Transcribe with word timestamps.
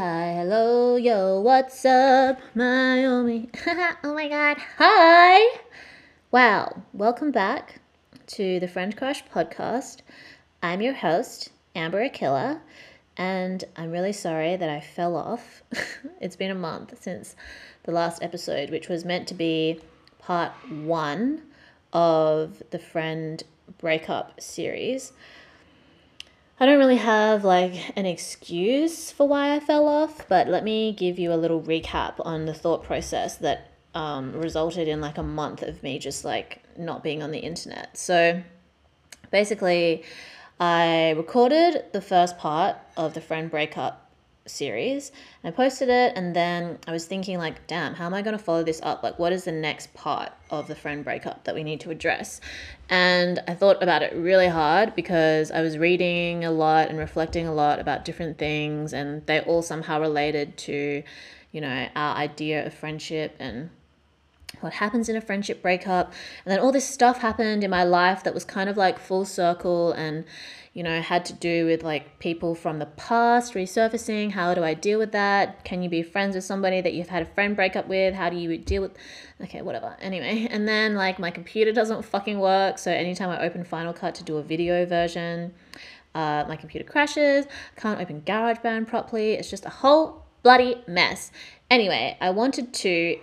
hi, 0.00 0.32
hello, 0.32 0.96
yo, 0.96 1.38
what's 1.40 1.84
up, 1.84 2.40
Miami? 2.54 3.50
oh 4.02 4.14
my 4.14 4.30
god, 4.30 4.56
hi! 4.78 5.58
Wow, 6.30 6.84
welcome 6.94 7.30
back 7.30 7.82
to 8.28 8.58
the 8.60 8.66
Friend 8.66 8.96
Crush 8.96 9.22
podcast. 9.26 9.98
I'm 10.62 10.80
your 10.80 10.94
host, 10.94 11.50
Amber 11.74 12.02
Akilla, 12.02 12.60
and 13.18 13.62
I'm 13.76 13.90
really 13.90 14.14
sorry 14.14 14.56
that 14.56 14.70
I 14.70 14.80
fell 14.80 15.16
off. 15.16 15.62
it's 16.18 16.34
been 16.34 16.50
a 16.50 16.54
month 16.54 16.94
since 17.02 17.36
the 17.82 17.92
last 17.92 18.22
episode, 18.22 18.70
which 18.70 18.88
was 18.88 19.04
meant 19.04 19.28
to 19.28 19.34
be 19.34 19.80
part 20.18 20.52
one 20.70 21.42
of 21.92 22.62
the 22.70 22.78
friend 22.78 23.42
breakup 23.76 24.40
series. 24.40 25.12
I 26.62 26.66
don't 26.66 26.78
really 26.78 26.96
have 26.96 27.42
like 27.42 27.96
an 27.96 28.04
excuse 28.04 29.10
for 29.10 29.26
why 29.26 29.56
I 29.56 29.60
fell 29.60 29.88
off, 29.88 30.28
but 30.28 30.46
let 30.46 30.62
me 30.62 30.92
give 30.92 31.18
you 31.18 31.32
a 31.32 31.34
little 31.34 31.62
recap 31.62 32.14
on 32.18 32.44
the 32.44 32.52
thought 32.52 32.82
process 32.82 33.36
that 33.36 33.72
um, 33.94 34.32
resulted 34.32 34.86
in 34.86 35.00
like 35.00 35.16
a 35.16 35.22
month 35.22 35.62
of 35.62 35.82
me 35.82 35.98
just 35.98 36.22
like 36.22 36.62
not 36.76 37.02
being 37.02 37.22
on 37.22 37.30
the 37.30 37.38
internet. 37.38 37.96
So 37.96 38.42
basically, 39.30 40.04
I 40.60 41.14
recorded 41.16 41.86
the 41.92 42.02
first 42.02 42.36
part 42.36 42.76
of 42.94 43.14
the 43.14 43.22
friend 43.22 43.50
breakup 43.50 44.09
series. 44.46 45.12
And 45.42 45.52
I 45.52 45.56
posted 45.56 45.88
it 45.88 46.14
and 46.16 46.34
then 46.34 46.78
I 46.86 46.92
was 46.92 47.06
thinking 47.06 47.38
like 47.38 47.66
damn 47.66 47.94
how 47.94 48.06
am 48.06 48.14
I 48.14 48.22
going 48.22 48.36
to 48.36 48.42
follow 48.42 48.62
this 48.62 48.80
up? 48.82 49.02
Like 49.02 49.18
what 49.18 49.32
is 49.32 49.44
the 49.44 49.52
next 49.52 49.92
part 49.94 50.32
of 50.50 50.68
the 50.68 50.74
friend 50.74 51.04
breakup 51.04 51.44
that 51.44 51.54
we 51.54 51.62
need 51.62 51.80
to 51.80 51.90
address? 51.90 52.40
And 52.88 53.42
I 53.46 53.54
thought 53.54 53.82
about 53.82 54.02
it 54.02 54.14
really 54.14 54.48
hard 54.48 54.94
because 54.94 55.50
I 55.50 55.60
was 55.60 55.78
reading 55.78 56.44
a 56.44 56.50
lot 56.50 56.88
and 56.88 56.98
reflecting 56.98 57.46
a 57.46 57.54
lot 57.54 57.78
about 57.78 58.04
different 58.04 58.38
things 58.38 58.92
and 58.92 59.24
they 59.26 59.40
all 59.40 59.62
somehow 59.62 60.00
related 60.00 60.56
to 60.58 61.02
you 61.52 61.60
know 61.60 61.88
our 61.96 62.16
idea 62.16 62.66
of 62.66 62.74
friendship 62.74 63.34
and 63.38 63.70
what 64.60 64.74
happens 64.74 65.08
in 65.08 65.16
a 65.16 65.20
friendship 65.20 65.62
breakup 65.62 66.12
and 66.44 66.52
then 66.52 66.58
all 66.58 66.72
this 66.72 66.88
stuff 66.88 67.18
happened 67.18 67.64
in 67.64 67.70
my 67.70 67.84
life 67.84 68.24
that 68.24 68.34
was 68.34 68.44
kind 68.44 68.68
of 68.68 68.76
like 68.76 68.98
full 68.98 69.24
circle 69.24 69.92
and 69.92 70.24
you 70.72 70.84
know, 70.84 71.00
had 71.00 71.24
to 71.24 71.32
do 71.32 71.66
with 71.66 71.82
like 71.82 72.20
people 72.20 72.54
from 72.54 72.78
the 72.78 72.86
past 72.86 73.54
resurfacing. 73.54 74.30
How 74.30 74.54
do 74.54 74.62
I 74.62 74.74
deal 74.74 75.00
with 75.00 75.10
that? 75.12 75.64
Can 75.64 75.82
you 75.82 75.88
be 75.90 76.02
friends 76.02 76.36
with 76.36 76.44
somebody 76.44 76.80
that 76.80 76.94
you've 76.94 77.08
had 77.08 77.22
a 77.22 77.26
friend 77.26 77.56
breakup 77.56 77.88
with? 77.88 78.14
How 78.14 78.30
do 78.30 78.36
you 78.36 78.56
deal 78.56 78.82
with 78.82 78.92
okay, 79.42 79.62
whatever. 79.62 79.96
Anyway, 80.00 80.46
and 80.50 80.68
then 80.68 80.94
like 80.94 81.18
my 81.18 81.30
computer 81.30 81.72
doesn't 81.72 82.04
fucking 82.04 82.38
work. 82.38 82.78
So 82.78 82.90
anytime 82.90 83.30
I 83.30 83.40
open 83.40 83.64
Final 83.64 83.92
Cut 83.92 84.14
to 84.16 84.24
do 84.24 84.36
a 84.36 84.42
video 84.42 84.86
version, 84.86 85.54
uh, 86.14 86.44
my 86.48 86.56
computer 86.56 86.84
crashes, 86.88 87.46
can't 87.76 88.00
open 88.00 88.22
GarageBand 88.22 88.86
properly. 88.86 89.34
It's 89.34 89.50
just 89.50 89.64
a 89.64 89.70
whole 89.70 90.24
bloody 90.42 90.82
mess. 90.86 91.32
Anyway, 91.68 92.16
I 92.20 92.30
wanted 92.30 92.72
to 92.74 93.18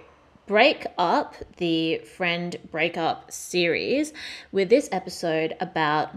break 0.47 0.87
up 0.97 1.35
the 1.57 1.99
friend 1.99 2.55
breakup 2.71 3.31
series 3.31 4.13
with 4.51 4.69
this 4.69 4.89
episode 4.91 5.55
about 5.59 6.09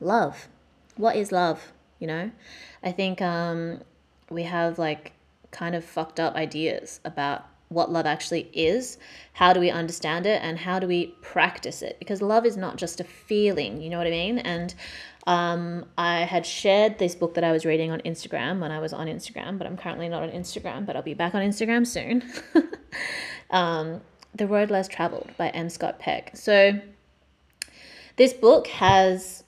love. 0.00 0.48
What 0.96 1.16
is 1.16 1.30
love? 1.30 1.72
You 1.98 2.08
know, 2.08 2.30
I 2.82 2.92
think 2.92 3.22
um, 3.22 3.82
we 4.30 4.42
have 4.42 4.78
like 4.78 5.12
kind 5.50 5.74
of 5.74 5.84
fucked 5.84 6.18
up 6.18 6.34
ideas 6.34 7.00
about 7.04 7.46
what 7.68 7.90
love 7.90 8.06
actually 8.06 8.48
is, 8.52 8.96
how 9.32 9.52
do 9.52 9.60
we 9.60 9.70
understand 9.70 10.24
it, 10.24 10.40
and 10.42 10.58
how 10.58 10.78
do 10.78 10.86
we 10.86 11.08
practice 11.20 11.82
it? 11.82 11.98
Because 11.98 12.22
love 12.22 12.46
is 12.46 12.56
not 12.56 12.76
just 12.76 13.00
a 13.00 13.04
feeling, 13.04 13.80
you 13.80 13.90
know 13.90 13.98
what 13.98 14.06
I 14.06 14.10
mean? 14.10 14.38
And 14.38 14.74
um, 15.26 15.86
I 15.98 16.20
had 16.20 16.46
shared 16.46 16.98
this 16.98 17.14
book 17.14 17.34
that 17.34 17.44
I 17.44 17.52
was 17.52 17.64
reading 17.64 17.90
on 17.90 18.00
Instagram 18.00 18.60
when 18.60 18.70
I 18.70 18.78
was 18.78 18.92
on 18.92 19.08
Instagram, 19.08 19.58
but 19.58 19.66
I'm 19.66 19.76
currently 19.76 20.08
not 20.08 20.22
on 20.22 20.30
Instagram, 20.30 20.86
but 20.86 20.94
I'll 20.96 21.02
be 21.02 21.14
back 21.14 21.34
on 21.34 21.42
Instagram 21.42 21.86
soon. 21.86 22.22
um, 23.50 24.00
the 24.34 24.46
Road 24.46 24.70
Less 24.70 24.86
Traveled 24.86 25.30
by 25.36 25.48
M. 25.48 25.68
Scott 25.68 25.98
Peck. 25.98 26.36
So, 26.36 26.80
this 28.16 28.32
book 28.32 28.66
has 28.68 29.42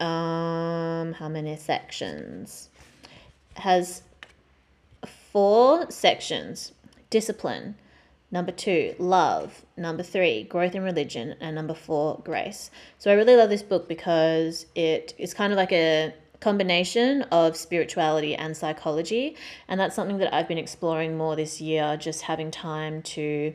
um, 0.00 1.14
how 1.14 1.28
many 1.28 1.56
sections? 1.56 2.68
Has 3.56 4.02
four 5.04 5.90
sections 5.90 6.72
discipline, 7.10 7.74
number 8.30 8.52
two, 8.52 8.94
love, 8.98 9.64
number 9.76 10.02
three, 10.02 10.44
growth 10.44 10.74
in 10.74 10.82
religion, 10.82 11.34
and 11.40 11.54
number 11.54 11.74
four, 11.74 12.20
grace. 12.24 12.70
So 12.98 13.10
I 13.10 13.14
really 13.14 13.36
love 13.36 13.50
this 13.50 13.62
book 13.62 13.88
because 13.88 14.66
it 14.74 15.14
is 15.18 15.34
kind 15.34 15.52
of 15.52 15.56
like 15.56 15.72
a 15.72 16.12
combination 16.40 17.22
of 17.22 17.56
spirituality 17.56 18.34
and 18.34 18.56
psychology. 18.56 19.36
And 19.66 19.80
that's 19.80 19.96
something 19.96 20.18
that 20.18 20.32
I've 20.32 20.48
been 20.48 20.58
exploring 20.58 21.16
more 21.16 21.36
this 21.36 21.60
year, 21.60 21.96
just 21.96 22.22
having 22.22 22.50
time 22.50 23.02
to 23.02 23.54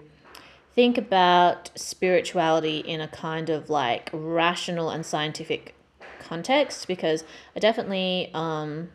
think 0.76 0.98
about 0.98 1.72
spirituality 1.76 2.80
in 2.80 3.00
a 3.00 3.08
kind 3.08 3.50
of 3.50 3.70
like 3.70 4.10
rational 4.12 4.90
and 4.90 5.06
scientific 5.06 5.76
context 6.20 6.88
because 6.88 7.24
I 7.56 7.60
definitely 7.60 8.32
um, 8.34 8.90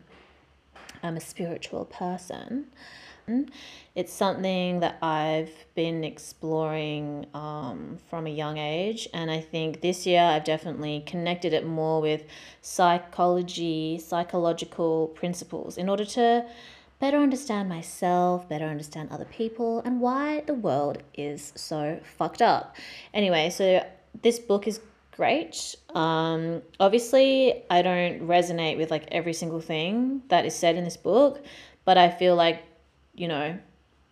am 1.01 1.15
a 1.15 1.21
spiritual 1.21 1.85
person. 1.85 2.67
It's 3.95 4.13
something 4.13 4.79
that 4.79 4.97
I've 5.01 5.53
been 5.75 6.03
exploring 6.03 7.25
um, 7.33 7.97
from 8.09 8.27
a 8.27 8.29
young 8.29 8.57
age, 8.57 9.09
and 9.13 9.29
I 9.29 9.41
think 9.41 9.81
this 9.81 10.05
year 10.05 10.21
I've 10.21 10.43
definitely 10.43 11.03
connected 11.05 11.51
it 11.53 11.65
more 11.65 11.99
with 12.01 12.23
psychology, 12.61 13.99
psychological 13.99 15.07
principles 15.07 15.77
in 15.77 15.89
order 15.89 16.05
to 16.05 16.45
better 16.99 17.17
understand 17.17 17.69
myself, 17.69 18.47
better 18.49 18.65
understand 18.65 19.09
other 19.09 19.25
people, 19.25 19.81
and 19.85 20.01
why 20.01 20.43
the 20.45 20.53
world 20.53 20.97
is 21.13 21.53
so 21.55 21.99
fucked 22.17 22.41
up. 22.41 22.75
Anyway, 23.13 23.49
so 23.49 23.85
this 24.21 24.37
book 24.39 24.67
is 24.67 24.79
great. 25.11 25.75
Um, 25.93 26.61
obviously, 26.79 27.63
I 27.69 27.81
don't 27.81 28.27
resonate 28.27 28.77
with 28.77 28.91
like 28.91 29.05
every 29.11 29.33
single 29.33 29.61
thing 29.61 30.23
that 30.29 30.45
is 30.45 30.55
said 30.55 30.75
in 30.75 30.83
this 30.83 30.97
book, 30.97 31.43
but 31.85 31.97
I 31.97 32.09
feel 32.09 32.35
like, 32.35 32.63
you 33.19 33.27
know, 33.27 33.59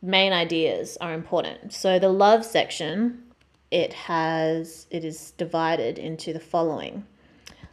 main 0.01 0.34
ideas 0.34 0.97
are 1.00 1.13
important. 1.13 1.72
So 1.73 1.97
the 1.97 2.09
love 2.09 2.45
section, 2.45 3.23
it 3.72 3.94
has 3.94 4.85
it 4.91 5.06
is 5.06 5.31
divided 5.31 5.97
into 5.97 6.34
the 6.34 6.41
following. 6.41 7.06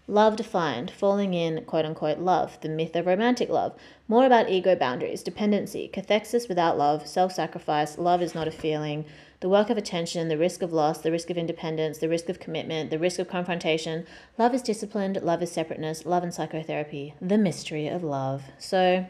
Love 0.06 0.37
defined, 0.37 0.91
falling 0.91 1.34
in 1.34 1.65
quote 1.65 1.84
unquote 1.84 2.19
love, 2.19 2.61
the 2.61 2.69
myth 2.69 2.95
of 2.95 3.06
romantic 3.06 3.49
love. 3.49 3.75
More 4.06 4.27
about 4.27 4.49
ego 4.49 4.77
boundaries, 4.77 5.22
dependency, 5.25 5.91
cathexis 5.93 6.49
without 6.49 6.78
love, 6.78 7.06
self 7.06 7.33
sacrifice, 7.33 7.99
love 7.99 8.22
is 8.22 8.34
not 8.34 8.47
a 8.47 8.53
feeling, 8.53 9.05
the 9.41 9.49
work 9.49 9.71
of 9.71 9.77
attention, 9.77 10.28
the 10.28 10.39
risk 10.39 10.62
of 10.62 10.72
loss, 10.72 10.99
the 10.99 11.11
risk 11.11 11.31
of 11.31 11.39
independence, 11.39 11.99
the 11.99 12.09
risk 12.09 12.28
of 12.28 12.39
commitment, 12.39 12.91
the 12.91 12.99
risk 12.99 13.19
of 13.19 13.28
confrontation. 13.28 14.06
Love 14.39 14.55
is 14.55 14.62
disciplined, 14.62 15.21
love 15.22 15.43
is 15.43 15.51
separateness, 15.51 16.06
love 16.06 16.22
and 16.22 16.33
psychotherapy, 16.33 17.15
the 17.21 17.39
mystery 17.39 17.89
of 17.89 18.05
love. 18.05 18.45
So, 18.59 19.06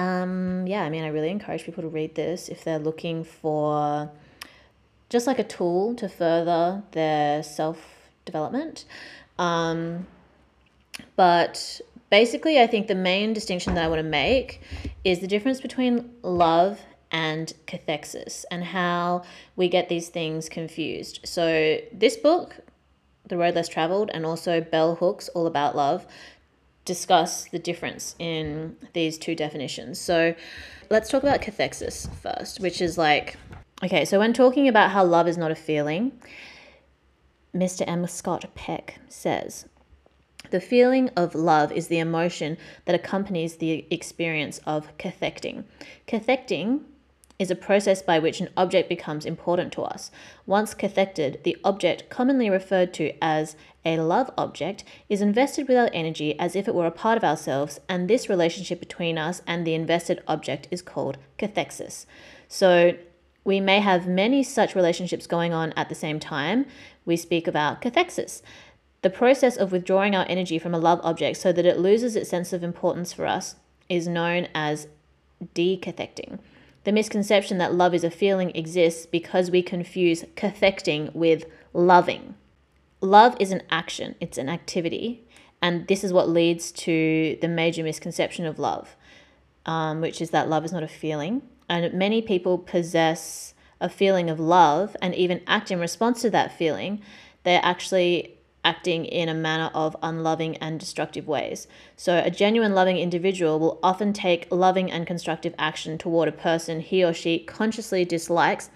um, 0.00 0.66
yeah, 0.66 0.82
I 0.82 0.88
mean, 0.88 1.04
I 1.04 1.08
really 1.08 1.28
encourage 1.28 1.64
people 1.64 1.82
to 1.82 1.88
read 1.88 2.14
this 2.14 2.48
if 2.48 2.64
they're 2.64 2.78
looking 2.78 3.22
for 3.22 4.10
just 5.10 5.26
like 5.26 5.38
a 5.38 5.44
tool 5.44 5.94
to 5.96 6.08
further 6.08 6.82
their 6.92 7.42
self 7.42 8.08
development. 8.24 8.86
Um, 9.38 10.06
but 11.16 11.82
basically, 12.08 12.58
I 12.58 12.66
think 12.66 12.86
the 12.86 12.94
main 12.94 13.34
distinction 13.34 13.74
that 13.74 13.84
I 13.84 13.88
want 13.88 13.98
to 13.98 14.08
make 14.08 14.62
is 15.04 15.18
the 15.18 15.26
difference 15.26 15.60
between 15.60 16.10
love 16.22 16.80
and 17.10 17.52
cathexis 17.66 18.46
and 18.50 18.64
how 18.64 19.22
we 19.54 19.68
get 19.68 19.90
these 19.90 20.08
things 20.08 20.48
confused. 20.48 21.20
So, 21.24 21.76
this 21.92 22.16
book, 22.16 22.56
The 23.28 23.36
Road 23.36 23.54
Less 23.54 23.68
Traveled, 23.68 24.10
and 24.14 24.24
also 24.24 24.62
Bell 24.62 24.94
Hooks, 24.94 25.28
All 25.28 25.46
About 25.46 25.76
Love, 25.76 26.06
discuss 26.90 27.44
the 27.44 27.58
difference 27.60 28.16
in 28.18 28.76
these 28.94 29.16
two 29.16 29.36
definitions. 29.36 30.00
So, 30.00 30.34
let's 30.90 31.08
talk 31.08 31.22
about 31.22 31.40
cathexis 31.40 32.12
first, 32.16 32.58
which 32.58 32.82
is 32.82 32.98
like, 32.98 33.36
okay, 33.84 34.04
so 34.04 34.18
when 34.18 34.32
talking 34.32 34.66
about 34.66 34.90
how 34.90 35.04
love 35.04 35.28
is 35.28 35.38
not 35.38 35.52
a 35.52 35.54
feeling, 35.54 36.10
Mr. 37.54 37.84
M. 37.86 38.08
Scott 38.08 38.44
Peck 38.56 38.98
says, 39.08 39.66
the 40.50 40.60
feeling 40.60 41.10
of 41.16 41.36
love 41.36 41.70
is 41.70 41.86
the 41.86 42.00
emotion 42.00 42.58
that 42.86 42.94
accompanies 42.96 43.56
the 43.56 43.86
experience 43.88 44.58
of 44.66 44.96
cathecting. 44.98 45.62
Cathecting 46.08 46.80
is 47.40 47.50
a 47.50 47.56
process 47.56 48.02
by 48.02 48.18
which 48.18 48.40
an 48.40 48.50
object 48.54 48.86
becomes 48.86 49.24
important 49.24 49.72
to 49.72 49.82
us. 49.82 50.10
Once 50.44 50.74
cathected, 50.74 51.42
the 51.42 51.56
object, 51.64 52.10
commonly 52.10 52.50
referred 52.50 52.92
to 52.92 53.12
as 53.22 53.56
a 53.82 53.96
love 53.96 54.30
object, 54.36 54.84
is 55.08 55.22
invested 55.22 55.66
with 55.66 55.78
our 55.78 55.88
energy 55.94 56.38
as 56.38 56.54
if 56.54 56.68
it 56.68 56.74
were 56.74 56.86
a 56.86 56.90
part 56.90 57.16
of 57.16 57.24
ourselves, 57.24 57.80
and 57.88 58.08
this 58.08 58.28
relationship 58.28 58.78
between 58.78 59.16
us 59.16 59.40
and 59.46 59.66
the 59.66 59.72
invested 59.72 60.22
object 60.28 60.68
is 60.70 60.82
called 60.82 61.16
cathexis. 61.38 62.04
So, 62.46 62.92
we 63.42 63.58
may 63.58 63.80
have 63.80 64.06
many 64.06 64.42
such 64.42 64.74
relationships 64.74 65.26
going 65.26 65.54
on 65.54 65.72
at 65.72 65.88
the 65.88 65.94
same 65.94 66.20
time. 66.20 66.66
We 67.06 67.16
speak 67.16 67.48
about 67.48 67.80
cathexis, 67.80 68.42
the 69.00 69.08
process 69.08 69.56
of 69.56 69.72
withdrawing 69.72 70.14
our 70.14 70.26
energy 70.28 70.58
from 70.58 70.74
a 70.74 70.78
love 70.78 71.00
object 71.02 71.38
so 71.38 71.52
that 71.52 71.64
it 71.64 71.78
loses 71.78 72.16
its 72.16 72.28
sense 72.28 72.52
of 72.52 72.62
importance 72.62 73.14
for 73.14 73.26
us 73.26 73.56
is 73.88 74.06
known 74.06 74.48
as 74.54 74.88
decathecting. 75.54 76.38
The 76.84 76.92
misconception 76.92 77.58
that 77.58 77.74
love 77.74 77.94
is 77.94 78.04
a 78.04 78.10
feeling 78.10 78.50
exists 78.54 79.04
because 79.06 79.50
we 79.50 79.62
confuse 79.62 80.24
cathecting 80.34 81.14
with 81.14 81.44
loving. 81.74 82.34
Love 83.02 83.36
is 83.38 83.50
an 83.50 83.62
action, 83.70 84.14
it's 84.20 84.38
an 84.38 84.48
activity, 84.48 85.26
and 85.62 85.86
this 85.88 86.02
is 86.04 86.12
what 86.12 86.28
leads 86.28 86.72
to 86.72 87.38
the 87.40 87.48
major 87.48 87.82
misconception 87.82 88.46
of 88.46 88.58
love, 88.58 88.96
um, 89.66 90.00
which 90.00 90.20
is 90.20 90.30
that 90.30 90.48
love 90.48 90.64
is 90.64 90.72
not 90.72 90.82
a 90.82 90.88
feeling. 90.88 91.42
And 91.68 91.92
many 91.94 92.22
people 92.22 92.58
possess 92.58 93.54
a 93.80 93.88
feeling 93.88 94.28
of 94.28 94.40
love 94.40 94.96
and 95.00 95.14
even 95.14 95.42
act 95.46 95.70
in 95.70 95.78
response 95.78 96.22
to 96.22 96.30
that 96.30 96.56
feeling. 96.56 97.00
They're 97.44 97.60
actually 97.62 98.38
acting 98.64 99.04
in 99.04 99.28
a 99.28 99.34
manner 99.34 99.70
of 99.74 99.96
unloving 100.02 100.56
and 100.58 100.78
destructive 100.78 101.26
ways. 101.26 101.66
So, 101.96 102.22
a 102.24 102.30
genuine 102.30 102.74
loving 102.74 102.96
individual 102.96 103.58
will 103.58 103.78
often 103.82 104.12
take 104.12 104.46
loving 104.50 104.90
and 104.90 105.06
constructive 105.06 105.54
action 105.58 105.98
toward 105.98 106.28
a 106.28 106.32
person 106.32 106.80
he 106.80 107.02
or 107.04 107.12
she 107.12 107.38
consciously 107.38 108.04
dislikes, 108.04 108.70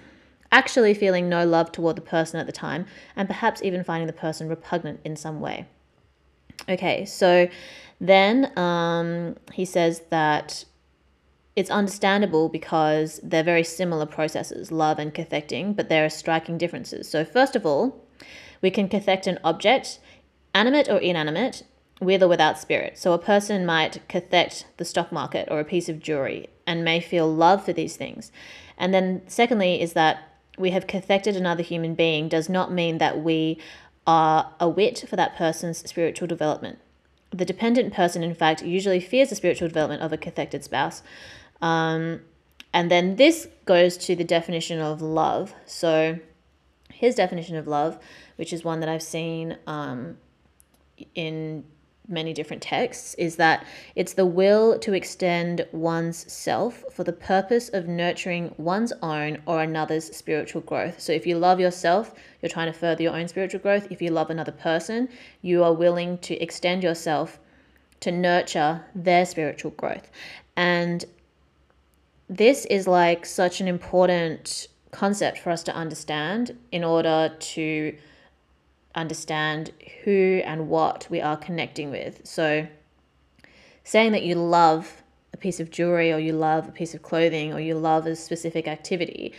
actually 0.50 0.94
feeling 0.94 1.28
no 1.28 1.44
love 1.44 1.72
toward 1.72 1.96
the 1.96 2.02
person 2.02 2.40
at 2.40 2.46
the 2.46 2.52
time, 2.52 2.86
and 3.14 3.28
perhaps 3.28 3.62
even 3.62 3.84
finding 3.84 4.06
the 4.06 4.12
person 4.12 4.48
repugnant 4.48 5.00
in 5.04 5.16
some 5.16 5.40
way. 5.40 5.66
Okay, 6.69 7.04
so 7.04 7.48
then 8.00 8.56
um, 8.58 9.36
he 9.52 9.64
says 9.64 10.02
that 10.10 10.64
it's 11.56 11.70
understandable 11.70 12.48
because 12.48 13.20
they're 13.22 13.44
very 13.44 13.64
similar 13.64 14.06
processes, 14.06 14.72
love 14.72 14.98
and 14.98 15.14
cathecting, 15.14 15.76
but 15.76 15.88
there 15.88 16.04
are 16.04 16.10
striking 16.10 16.58
differences. 16.58 17.08
So, 17.08 17.25
first 17.25 17.54
of 17.54 17.64
all, 17.64 18.04
we 18.64 18.70
can 18.70 18.88
cathect 18.88 19.26
an 19.26 19.38
object, 19.44 19.99
animate 20.55 20.88
or 20.88 20.96
inanimate, 20.96 21.64
with 22.00 22.22
or 22.22 22.28
without 22.28 22.58
spirit. 22.58 22.96
So 22.96 23.12
a 23.12 23.19
person 23.19 23.66
might 23.66 24.00
cathect 24.08 24.64
the 24.78 24.87
stock 24.87 25.12
market 25.12 25.49
or 25.50 25.61
a 25.61 25.66
piece 25.66 25.90
of 25.90 26.00
jewelry 26.00 26.49
and 26.66 26.82
may 26.82 26.99
feel 26.99 27.31
love 27.31 27.62
for 27.62 27.75
these 27.75 27.99
things. 27.99 28.32
And 28.78 28.94
then, 28.94 29.20
secondly, 29.26 29.82
is 29.82 29.93
that 29.93 30.31
we 30.56 30.70
have 30.70 30.87
cathected 30.87 31.37
another 31.37 31.62
human 31.62 31.94
being 31.94 32.26
does 32.26 32.49
not 32.49 32.72
mean 32.72 32.96
that 32.96 33.22
we 33.22 33.58
are 34.06 34.50
a 34.58 34.67
whit 34.67 35.05
for 35.06 35.17
that 35.17 35.37
person's 35.37 35.87
spiritual 35.87 36.26
development. 36.26 36.78
The 37.32 37.44
dependent 37.44 37.93
person, 37.93 38.22
in 38.22 38.34
fact, 38.34 38.62
usually 38.62 38.99
fears 38.99 39.28
the 39.28 39.37
spiritual 39.37 39.69
development 39.69 40.00
of 40.00 40.10
a 40.10 40.17
cathected 40.17 40.64
spouse. 40.64 41.02
Um, 41.60 42.22
and 42.72 42.90
then 42.90 43.17
this 43.17 43.46
goes 43.67 43.99
to 44.06 44.17
the 44.17 44.25
definition 44.25 44.81
of 44.81 45.02
love. 45.02 45.52
So, 45.67 46.19
his 46.90 47.14
definition 47.14 47.56
of 47.56 47.67
love 47.67 47.99
which 48.36 48.52
is 48.52 48.64
one 48.64 48.81
that 48.81 48.88
I've 48.88 49.02
seen 49.02 49.56
um, 49.66 50.16
in 51.14 51.64
many 52.06 52.34
different 52.34 52.62
texts, 52.62 53.14
is 53.14 53.36
that 53.36 53.66
it's 53.94 54.12
the 54.12 54.26
will 54.26 54.78
to 54.78 54.92
extend 54.92 55.66
one's 55.72 56.31
self 56.31 56.84
for 56.92 57.02
the 57.02 57.12
purpose 57.12 57.70
of 57.70 57.88
nurturing 57.88 58.54
one's 58.58 58.92
own 59.02 59.38
or 59.46 59.62
another's 59.62 60.14
spiritual 60.14 60.60
growth. 60.60 61.00
So 61.00 61.12
if 61.12 61.26
you 61.26 61.38
love 61.38 61.60
yourself, 61.60 62.14
you're 62.42 62.50
trying 62.50 62.70
to 62.70 62.78
further 62.78 63.02
your 63.02 63.16
own 63.16 63.28
spiritual 63.28 63.60
growth. 63.60 63.86
If 63.90 64.02
you 64.02 64.10
love 64.10 64.28
another 64.28 64.52
person, 64.52 65.08
you 65.40 65.64
are 65.64 65.72
willing 65.72 66.19
to 66.19 66.34
extend 66.42 66.82
yourself 66.82 67.38
to 68.00 68.12
nurture 68.12 68.84
their 68.94 69.25
spiritual 69.25 69.70
growth. 69.70 70.10
And 70.56 71.06
this 72.28 72.66
is 72.66 72.86
like 72.86 73.25
such 73.25 73.60
an 73.62 73.69
important 73.69 74.69
concept 74.90 75.38
for 75.38 75.50
us 75.50 75.62
to 75.64 75.75
understand 75.75 76.56
in 76.70 76.84
order 76.84 77.34
to 77.38 77.96
understand 78.94 79.73
who 80.05 80.41
and 80.44 80.69
what 80.69 81.06
we 81.11 81.20
are 81.20 81.37
connecting 81.37 81.91
with. 81.91 82.20
So, 82.25 82.67
saying 83.82 84.12
that 84.12 84.23
you 84.23 84.35
love 84.35 85.02
a 85.32 85.37
piece 85.37 85.61
of 85.61 85.70
jewelry 85.70 86.12
or 86.12 86.19
you 86.19 86.32
love 86.32 86.69
a 86.69 86.73
piece 86.73 86.94
of 86.94 87.02
clothing 87.02 87.52
or 87.52 87.61
you 87.61 87.75
love 87.75 88.06
a 88.06 88.17
specific 88.17 88.67
activity 88.67 89.32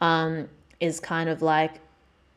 um, 0.00 0.48
is 0.80 1.00
kind 1.00 1.30
of 1.30 1.40
like 1.40 1.80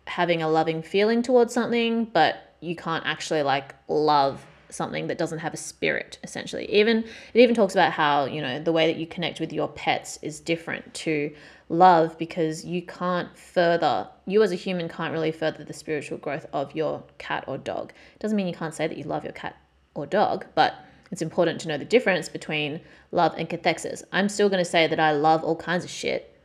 having 0.06 0.42
a 0.42 0.50
loving 0.50 0.82
feeling 0.82 1.22
towards 1.22 1.54
something, 1.54 2.06
but 2.06 2.56
you 2.62 2.76
can't 2.76 3.06
actually 3.06 3.44
like 3.44 3.76
love 3.88 4.46
something 4.70 5.08
that 5.08 5.18
doesn't 5.18 5.40
have 5.40 5.54
a 5.54 5.58
spirit 5.58 6.20
essentially. 6.24 6.72
Even 6.72 7.00
it 7.34 7.40
even 7.40 7.56
talks 7.56 7.74
about 7.74 7.92
how 7.94 8.26
you 8.26 8.42
know 8.42 8.60
the 8.60 8.72
way 8.72 8.88
that 8.88 9.00
you 9.00 9.08
connect 9.08 9.40
with 9.40 9.52
your 9.52 9.68
pets 9.68 10.20
is 10.22 10.40
different 10.40 10.94
to 10.94 11.34
love 11.70 12.18
because 12.18 12.66
you 12.66 12.82
can't 12.82 13.38
further 13.38 14.08
you 14.26 14.42
as 14.42 14.52
a 14.52 14.56
human 14.56 14.90
can't 14.90 15.14
really 15.14 15.32
further 15.32 15.64
the 15.64 15.74
spiritual 15.74 16.18
growth 16.18 16.46
of 16.54 16.76
your 16.76 17.04
cat 17.18 17.44
or 17.48 17.58
dog. 17.58 17.92
It 18.16 18.20
doesn't 18.20 18.36
mean 18.36 18.48
you 18.48 18.54
can't 18.54 18.74
say 18.74 18.88
that 18.88 18.98
you 18.98 19.04
love 19.04 19.24
your 19.24 19.34
cat 19.34 19.56
or 19.96 20.06
dog 20.06 20.46
but 20.56 20.76
it's 21.12 21.22
important 21.22 21.60
to 21.62 21.68
know 21.68 21.78
the 21.78 21.86
difference 21.86 22.30
between 22.30 22.80
love 23.12 23.34
and 23.38 23.50
cathexis 23.50 24.04
i'm 24.12 24.30
still 24.30 24.50
going 24.50 24.64
to 24.64 24.70
say 24.70 24.88
that 24.88 25.00
i 25.00 25.12
love 25.12 25.44
all 25.44 25.56
kinds 25.56 25.84
of 25.84 25.90
shit 25.90 26.36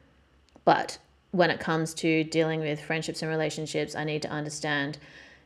but 0.64 0.98
when 1.30 1.50
it 1.50 1.60
comes 1.60 1.94
to 1.94 2.24
dealing 2.24 2.60
with 2.60 2.80
friendships 2.80 3.22
and 3.22 3.30
relationships 3.30 3.94
i 3.94 4.04
need 4.04 4.22
to 4.22 4.28
understand 4.28 4.98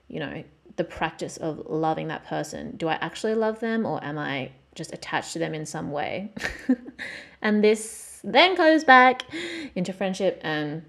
you 0.09 0.21
know 0.21 0.43
the 0.79 0.85
practice 0.85 1.37
of 1.37 1.63
loving 1.67 2.09
that 2.09 2.25
person. 2.25 2.77
Do 2.77 2.89
I 2.89 2.95
actually 2.95 3.35
love 3.35 3.61
them 3.61 3.85
or 3.85 4.03
am 4.03 4.17
I 4.17 4.53
just 4.75 4.95
attached 4.95 5.35
to 5.35 5.39
them 5.39 5.55
in 5.55 5.67
some 5.67 5.91
way? 5.91 6.33
and 7.43 7.63
this 7.63 8.21
then 8.25 8.57
goes 8.57 8.85
back 8.85 9.23
into 9.75 9.93
friendship 9.93 10.41
and 10.43 10.85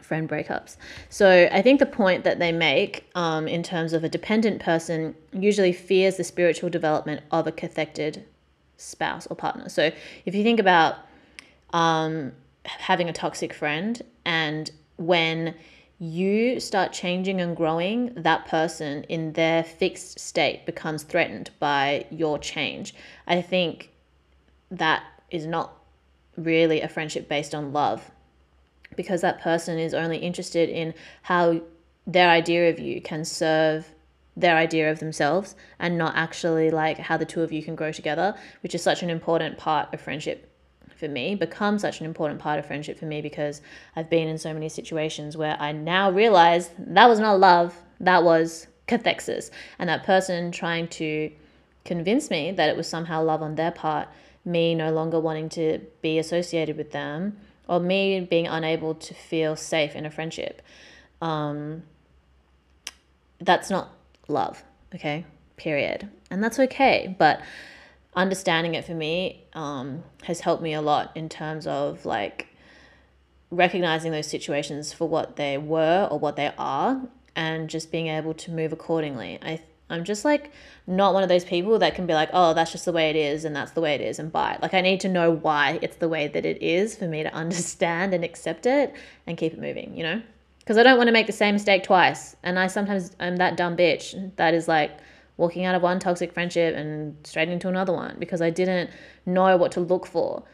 friend 0.00 0.28
breakups. 0.28 0.76
So 1.08 1.48
I 1.50 1.62
think 1.62 1.80
the 1.80 1.86
point 1.86 2.24
that 2.24 2.38
they 2.38 2.52
make 2.52 3.08
um, 3.14 3.48
in 3.48 3.62
terms 3.62 3.92
of 3.92 4.04
a 4.04 4.08
dependent 4.08 4.60
person 4.60 5.14
usually 5.32 5.72
fears 5.72 6.16
the 6.16 6.24
spiritual 6.24 6.68
development 6.68 7.22
of 7.30 7.46
a 7.46 7.52
cathected 7.52 8.22
spouse 8.76 9.26
or 9.28 9.36
partner. 9.36 9.68
So 9.68 9.90
if 10.26 10.34
you 10.34 10.42
think 10.42 10.60
about 10.60 10.96
um, 11.72 12.32
having 12.64 13.08
a 13.08 13.12
toxic 13.12 13.54
friend 13.54 14.02
and 14.24 14.70
when 14.96 15.54
you 16.04 16.60
start 16.60 16.92
changing 16.92 17.40
and 17.40 17.56
growing, 17.56 18.12
that 18.14 18.46
person 18.46 19.04
in 19.04 19.32
their 19.32 19.64
fixed 19.64 20.18
state 20.18 20.66
becomes 20.66 21.02
threatened 21.02 21.50
by 21.58 22.06
your 22.10 22.38
change. 22.38 22.94
I 23.26 23.40
think 23.40 23.90
that 24.70 25.02
is 25.30 25.46
not 25.46 25.72
really 26.36 26.80
a 26.80 26.88
friendship 26.88 27.28
based 27.28 27.54
on 27.54 27.72
love 27.72 28.10
because 28.96 29.22
that 29.22 29.40
person 29.40 29.78
is 29.78 29.94
only 29.94 30.18
interested 30.18 30.68
in 30.68 30.94
how 31.22 31.60
their 32.06 32.28
idea 32.28 32.70
of 32.70 32.78
you 32.78 33.00
can 33.00 33.24
serve 33.24 33.94
their 34.36 34.56
idea 34.56 34.90
of 34.90 34.98
themselves 34.98 35.54
and 35.78 35.96
not 35.96 36.16
actually 36.16 36.70
like 36.70 36.98
how 36.98 37.16
the 37.16 37.24
two 37.24 37.42
of 37.42 37.52
you 37.52 37.62
can 37.62 37.74
grow 37.74 37.92
together, 37.92 38.34
which 38.62 38.74
is 38.74 38.82
such 38.82 39.02
an 39.02 39.10
important 39.10 39.56
part 39.56 39.92
of 39.94 40.00
friendship 40.00 40.53
for 40.96 41.08
me, 41.08 41.34
become 41.34 41.78
such 41.78 42.00
an 42.00 42.06
important 42.06 42.40
part 42.40 42.58
of 42.58 42.66
friendship 42.66 42.98
for 42.98 43.06
me 43.06 43.20
because 43.20 43.60
I've 43.96 44.10
been 44.10 44.28
in 44.28 44.38
so 44.38 44.52
many 44.52 44.68
situations 44.68 45.36
where 45.36 45.56
I 45.60 45.72
now 45.72 46.10
realize 46.10 46.70
that 46.78 47.08
was 47.08 47.18
not 47.18 47.38
love, 47.38 47.74
that 48.00 48.24
was 48.24 48.66
cathexis. 48.86 49.50
And 49.78 49.88
that 49.88 50.04
person 50.04 50.52
trying 50.52 50.88
to 50.88 51.30
convince 51.84 52.30
me 52.30 52.52
that 52.52 52.68
it 52.68 52.76
was 52.76 52.88
somehow 52.88 53.22
love 53.22 53.42
on 53.42 53.54
their 53.54 53.70
part, 53.70 54.08
me 54.44 54.74
no 54.74 54.92
longer 54.92 55.18
wanting 55.20 55.48
to 55.50 55.80
be 56.02 56.18
associated 56.18 56.76
with 56.76 56.92
them, 56.92 57.36
or 57.68 57.80
me 57.80 58.20
being 58.20 58.46
unable 58.46 58.94
to 58.94 59.14
feel 59.14 59.56
safe 59.56 59.94
in 59.94 60.04
a 60.04 60.10
friendship. 60.10 60.60
Um, 61.20 61.82
that's 63.40 63.70
not 63.70 63.90
love, 64.28 64.62
okay? 64.94 65.24
Period. 65.56 66.08
And 66.30 66.42
that's 66.42 66.58
okay. 66.58 67.14
But 67.18 67.40
understanding 68.16 68.74
it 68.74 68.84
for 68.84 68.94
me 68.94 69.44
um, 69.54 70.02
has 70.22 70.40
helped 70.40 70.62
me 70.62 70.72
a 70.72 70.80
lot 70.80 71.10
in 71.16 71.28
terms 71.28 71.66
of 71.66 72.04
like 72.06 72.48
recognizing 73.50 74.12
those 74.12 74.26
situations 74.26 74.92
for 74.92 75.08
what 75.08 75.36
they 75.36 75.58
were 75.58 76.08
or 76.10 76.18
what 76.18 76.36
they 76.36 76.52
are 76.58 77.02
and 77.36 77.68
just 77.68 77.90
being 77.90 78.08
able 78.08 78.34
to 78.34 78.50
move 78.50 78.72
accordingly. 78.72 79.38
I 79.42 79.60
I'm 79.90 80.04
just 80.04 80.24
like 80.24 80.50
not 80.86 81.12
one 81.12 81.22
of 81.22 81.28
those 81.28 81.44
people 81.44 81.78
that 81.78 81.94
can 81.94 82.06
be 82.06 82.14
like, 82.14 82.30
oh, 82.32 82.54
that's 82.54 82.72
just 82.72 82.86
the 82.86 82.92
way 82.92 83.10
it 83.10 83.16
is 83.16 83.44
and 83.44 83.54
that's 83.54 83.72
the 83.72 83.80
way 83.80 83.94
it 83.94 84.00
is 84.00 84.18
and 84.18 84.32
buy 84.32 84.54
it. 84.54 84.62
Like 84.62 84.74
I 84.74 84.80
need 84.80 85.00
to 85.00 85.08
know 85.08 85.30
why 85.30 85.78
it's 85.82 85.96
the 85.96 86.08
way 86.08 86.26
that 86.28 86.46
it 86.46 86.62
is 86.62 86.96
for 86.96 87.06
me 87.06 87.22
to 87.22 87.32
understand 87.34 88.14
and 88.14 88.24
accept 88.24 88.66
it 88.66 88.94
and 89.26 89.36
keep 89.36 89.52
it 89.52 89.60
moving, 89.60 89.96
you 89.96 90.02
know? 90.02 90.22
Because 90.58 90.78
I 90.78 90.82
don't 90.82 90.96
want 90.96 91.08
to 91.08 91.12
make 91.12 91.26
the 91.26 91.32
same 91.32 91.54
mistake 91.54 91.84
twice. 91.84 92.36
And 92.42 92.58
I 92.58 92.68
sometimes 92.68 93.14
I'm 93.20 93.36
that 93.36 93.56
dumb 93.56 93.76
bitch 93.76 94.34
that 94.36 94.54
is 94.54 94.66
like 94.66 94.92
walking 95.36 95.64
out 95.64 95.74
of 95.74 95.82
one 95.82 95.98
toxic 95.98 96.32
friendship 96.32 96.74
and 96.76 97.16
straight 97.26 97.48
into 97.48 97.68
another 97.68 97.92
one 97.92 98.16
because 98.18 98.40
I 98.40 98.50
didn't 98.50 98.90
know 99.26 99.56
what 99.56 99.72
to 99.72 99.80
look 99.80 100.06
for. 100.06 100.44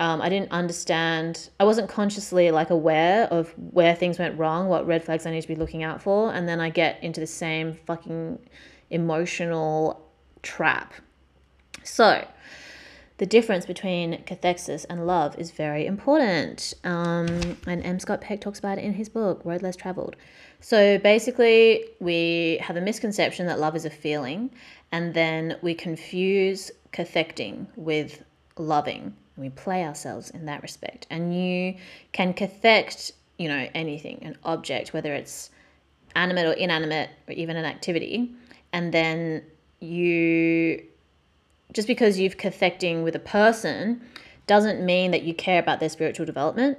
Um, 0.00 0.20
I 0.20 0.28
didn't 0.28 0.52
understand, 0.52 1.50
I 1.58 1.64
wasn't 1.64 1.88
consciously 1.88 2.50
like 2.50 2.70
aware 2.70 3.24
of 3.26 3.52
where 3.56 3.94
things 3.94 4.18
went 4.18 4.38
wrong, 4.38 4.68
what 4.68 4.86
red 4.86 5.04
flags 5.04 5.26
I 5.26 5.30
need 5.30 5.42
to 5.42 5.48
be 5.48 5.56
looking 5.56 5.82
out 5.82 6.00
for. 6.00 6.32
And 6.32 6.48
then 6.48 6.60
I 6.60 6.70
get 6.70 7.02
into 7.02 7.20
the 7.20 7.26
same 7.26 7.74
fucking 7.74 8.38
emotional 8.90 10.04
trap. 10.42 10.94
So, 11.82 12.26
the 13.18 13.26
difference 13.26 13.66
between 13.66 14.22
cathexis 14.24 14.86
and 14.88 15.04
love 15.04 15.36
is 15.36 15.50
very 15.50 15.86
important. 15.86 16.74
Um, 16.84 17.56
and 17.66 17.84
M. 17.84 17.98
Scott 17.98 18.20
Peck 18.20 18.40
talks 18.40 18.60
about 18.60 18.78
it 18.78 18.84
in 18.84 18.94
his 18.94 19.08
book, 19.08 19.40
Road 19.44 19.62
Less 19.62 19.74
Traveled. 19.74 20.14
So 20.60 20.98
basically, 20.98 21.84
we 22.00 22.58
have 22.60 22.76
a 22.76 22.80
misconception 22.80 23.46
that 23.46 23.60
love 23.60 23.76
is 23.76 23.84
a 23.84 23.90
feeling, 23.90 24.50
and 24.90 25.14
then 25.14 25.56
we 25.62 25.74
confuse 25.74 26.70
cathecting 26.92 27.66
with 27.76 28.24
loving. 28.56 29.14
We 29.36 29.50
play 29.50 29.84
ourselves 29.84 30.30
in 30.30 30.46
that 30.46 30.62
respect. 30.62 31.06
And 31.10 31.34
you 31.34 31.76
can 32.12 32.34
cathect, 32.34 33.12
you 33.38 33.48
know, 33.48 33.68
anything, 33.74 34.18
an 34.22 34.36
object, 34.42 34.92
whether 34.92 35.14
it's 35.14 35.50
animate 36.16 36.46
or 36.46 36.52
inanimate, 36.52 37.10
or 37.28 37.34
even 37.34 37.56
an 37.56 37.64
activity, 37.64 38.32
and 38.72 38.92
then 38.92 39.42
you 39.80 40.82
just 41.72 41.86
because 41.86 42.18
you've 42.18 42.38
cathecting 42.38 43.04
with 43.04 43.14
a 43.14 43.20
person 43.20 44.00
doesn't 44.46 44.84
mean 44.84 45.10
that 45.10 45.22
you 45.22 45.34
care 45.34 45.60
about 45.60 45.78
their 45.78 45.90
spiritual 45.90 46.24
development. 46.24 46.78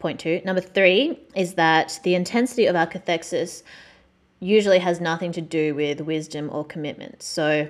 Point 0.00 0.18
two. 0.18 0.40
Number 0.44 0.60
three 0.60 1.20
is 1.36 1.54
that 1.54 2.00
the 2.02 2.16
intensity 2.16 2.66
of 2.66 2.74
our 2.74 2.86
cathexis 2.86 3.62
usually 4.40 4.80
has 4.80 5.00
nothing 5.00 5.30
to 5.32 5.40
do 5.40 5.74
with 5.74 6.00
wisdom 6.00 6.50
or 6.52 6.64
commitment. 6.64 7.22
So, 7.22 7.68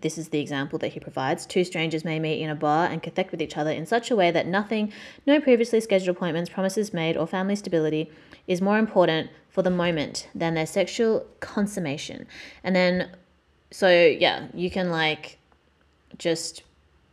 this 0.00 0.18
is 0.18 0.30
the 0.30 0.40
example 0.40 0.78
that 0.80 0.88
he 0.88 1.00
provides. 1.00 1.46
Two 1.46 1.62
strangers 1.62 2.04
may 2.04 2.18
meet 2.18 2.42
in 2.42 2.50
a 2.50 2.54
bar 2.54 2.88
and 2.88 3.02
cathect 3.02 3.30
with 3.30 3.40
each 3.40 3.56
other 3.56 3.70
in 3.70 3.86
such 3.86 4.10
a 4.10 4.16
way 4.16 4.30
that 4.32 4.46
nothing, 4.46 4.92
no 5.26 5.40
previously 5.40 5.80
scheduled 5.80 6.16
appointments, 6.16 6.50
promises 6.50 6.92
made, 6.92 7.16
or 7.16 7.26
family 7.26 7.56
stability 7.56 8.10
is 8.48 8.60
more 8.60 8.78
important 8.78 9.30
for 9.48 9.62
the 9.62 9.70
moment 9.70 10.28
than 10.34 10.54
their 10.54 10.66
sexual 10.66 11.24
consummation. 11.40 12.26
And 12.64 12.74
then 12.74 13.10
so 13.70 13.90
yeah, 13.90 14.48
you 14.54 14.70
can 14.70 14.90
like 14.90 15.38
just 16.18 16.62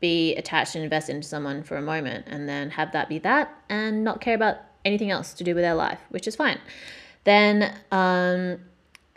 be 0.04 0.36
attached 0.36 0.76
and 0.76 0.84
invest 0.84 1.10
into 1.10 1.26
someone 1.26 1.64
for 1.64 1.78
a 1.78 1.82
moment 1.82 2.26
and 2.28 2.50
then 2.50 2.70
have 2.70 2.92
that 2.92 3.08
be 3.08 3.20
that 3.20 3.58
and 3.70 4.04
not 4.04 4.20
care 4.20 4.36
about 4.36 4.58
anything 4.84 5.10
else 5.10 5.34
to 5.34 5.46
do 5.46 5.56
with 5.56 5.64
their 5.64 5.76
life, 5.76 6.02
which 6.10 6.28
is 6.28 6.36
fine. 6.36 6.60
Then 7.24 7.74
um, 7.90 8.60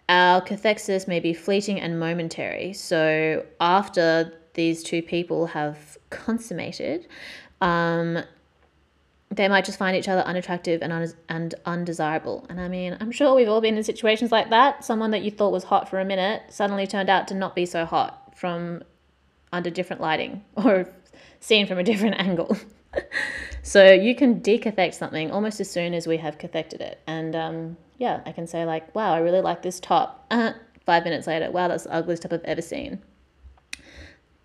our 0.09 0.41
cathexis 0.41 1.09
may 1.09 1.19
be 1.19 1.35
fleeting 1.35 1.81
and 1.81 1.99
momentary. 1.99 2.73
So 2.73 3.45
after 3.61 4.33
these 4.55 4.85
two 4.85 5.03
people 5.03 5.47
have 5.47 5.99
consummated, 6.11 7.09
um, 7.61 8.21
they 9.33 9.49
might 9.49 9.65
just 9.65 9.81
find 9.81 9.97
each 9.97 10.07
other 10.07 10.21
unattractive 10.21 10.83
and, 10.83 10.93
un- 10.93 11.15
and 11.29 11.57
undesirable. 11.65 12.47
And 12.49 12.61
I 12.61 12.69
mean, 12.69 12.97
I'm 13.01 13.11
sure 13.11 13.35
we've 13.35 13.49
all 13.49 13.61
been 13.61 13.77
in 13.77 13.83
situations 13.83 14.31
like 14.31 14.51
that. 14.51 14.85
Someone 14.85 15.11
that 15.11 15.23
you 15.23 15.33
thought 15.33 15.51
was 15.51 15.65
hot 15.65 15.89
for 15.89 15.99
a 15.99 16.05
minute 16.05 16.43
suddenly 16.49 16.87
turned 16.87 17.11
out 17.11 17.27
to 17.27 17.35
not 17.35 17.57
be 17.57 17.67
so 17.67 17.85
hot 17.85 18.39
from 18.39 18.85
under 19.53 19.71
different 19.71 20.01
lighting 20.01 20.45
or 20.57 20.89
seen 21.41 21.67
from 21.67 21.79
a 21.79 21.85
different 21.85 22.17
angle. 22.19 22.57
so 23.63 23.93
you 23.93 24.15
can 24.15 24.41
decathect 24.41 24.95
something 24.95 25.31
almost 25.31 25.61
as 25.61 25.71
soon 25.71 25.95
as 25.95 26.07
we 26.07 26.17
have 26.17 26.39
cathected 26.39 26.81
it. 26.81 27.01
And 27.07 27.37
um, 27.37 27.77
yeah, 27.99 28.21
I 28.25 28.33
can 28.33 28.47
say, 28.47 28.65
like, 28.65 28.95
wow, 28.95 29.13
I 29.13 29.19
really 29.19 29.41
like 29.41 29.63
this 29.63 29.81
top. 29.81 30.27
Uh, 30.31 30.53
five 30.85 31.05
minutes 31.05 31.27
later, 31.27 31.51
wow, 31.51 31.69
that's 31.69 31.85
the 31.85 31.93
ugliest 31.93 32.23
top 32.23 32.33
I've 32.33 32.45
ever 32.45 32.63
seen 32.63 33.01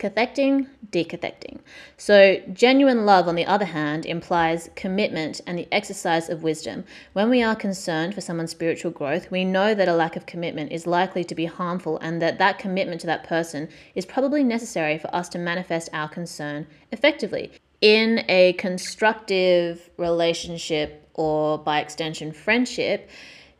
cathecting, 0.01 0.67
decathecting. 0.89 1.59
So, 1.95 2.41
genuine 2.51 3.05
love, 3.05 3.27
on 3.27 3.35
the 3.35 3.45
other 3.45 3.65
hand, 3.65 4.03
implies 4.03 4.71
commitment 4.75 5.41
and 5.45 5.59
the 5.59 5.67
exercise 5.71 6.27
of 6.27 6.41
wisdom. 6.41 6.85
When 7.13 7.29
we 7.29 7.43
are 7.43 7.55
concerned 7.55 8.15
for 8.15 8.21
someone's 8.21 8.49
spiritual 8.49 8.89
growth, 8.89 9.29
we 9.29 9.45
know 9.45 9.75
that 9.75 9.87
a 9.87 9.93
lack 9.93 10.15
of 10.15 10.25
commitment 10.25 10.71
is 10.71 10.87
likely 10.87 11.23
to 11.23 11.35
be 11.35 11.45
harmful 11.45 11.99
and 11.99 12.19
that 12.19 12.39
that 12.39 12.57
commitment 12.57 12.99
to 13.01 13.07
that 13.07 13.23
person 13.23 13.69
is 13.93 14.07
probably 14.07 14.43
necessary 14.43 14.97
for 14.97 15.13
us 15.15 15.29
to 15.29 15.37
manifest 15.37 15.87
our 15.93 16.09
concern 16.09 16.65
effectively. 16.91 17.51
In 17.79 18.25
a 18.27 18.53
constructive 18.53 19.91
relationship 19.97 21.07
or 21.13 21.59
by 21.59 21.79
extension 21.79 22.31
friendship, 22.31 23.07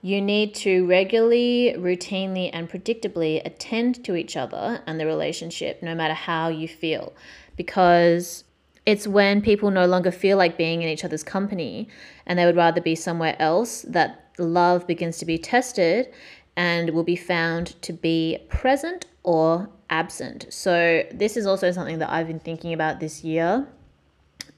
you 0.02 0.22
need 0.22 0.56
to 0.56 0.86
regularly, 0.88 1.76
routinely, 1.78 2.50
and 2.52 2.70
predictably 2.70 3.46
attend 3.46 4.04
to 4.06 4.16
each 4.16 4.36
other 4.36 4.82
and 4.88 5.00
the 5.00 5.06
relationship, 5.06 5.82
no 5.84 5.94
matter 5.94 6.16
how 6.16 6.48
you 6.48 6.68
feel. 6.68 7.14
Because 7.56 8.44
it's 8.86 9.08
when 9.08 9.42
people 9.42 9.70
no 9.70 9.86
longer 9.86 10.12
feel 10.12 10.38
like 10.38 10.58
being 10.58 10.82
in 10.82 10.90
each 10.90 11.06
other's 11.06 11.24
company 11.24 11.88
and 12.26 12.40
they 12.40 12.46
would 12.46 12.56
rather 12.56 12.82
be 12.82 12.96
somewhere 12.96 13.36
else 13.38 13.84
that 13.84 14.32
love 14.40 14.88
begins 14.88 15.20
to 15.20 15.26
be 15.26 15.38
tested 15.38 16.12
and 16.56 16.90
will 16.90 17.04
be 17.04 17.16
found 17.16 17.80
to 17.84 17.94
be 17.94 18.40
present 18.50 19.06
or 19.24 19.70
absent. 19.92 20.48
So, 20.50 21.04
this 21.12 21.38
is 21.38 21.46
also 21.46 21.72
something 21.72 22.00
that 22.00 22.10
I've 22.10 22.28
been 22.28 22.40
thinking 22.40 22.74
about 22.74 23.00
this 23.00 23.24
year 23.24 23.68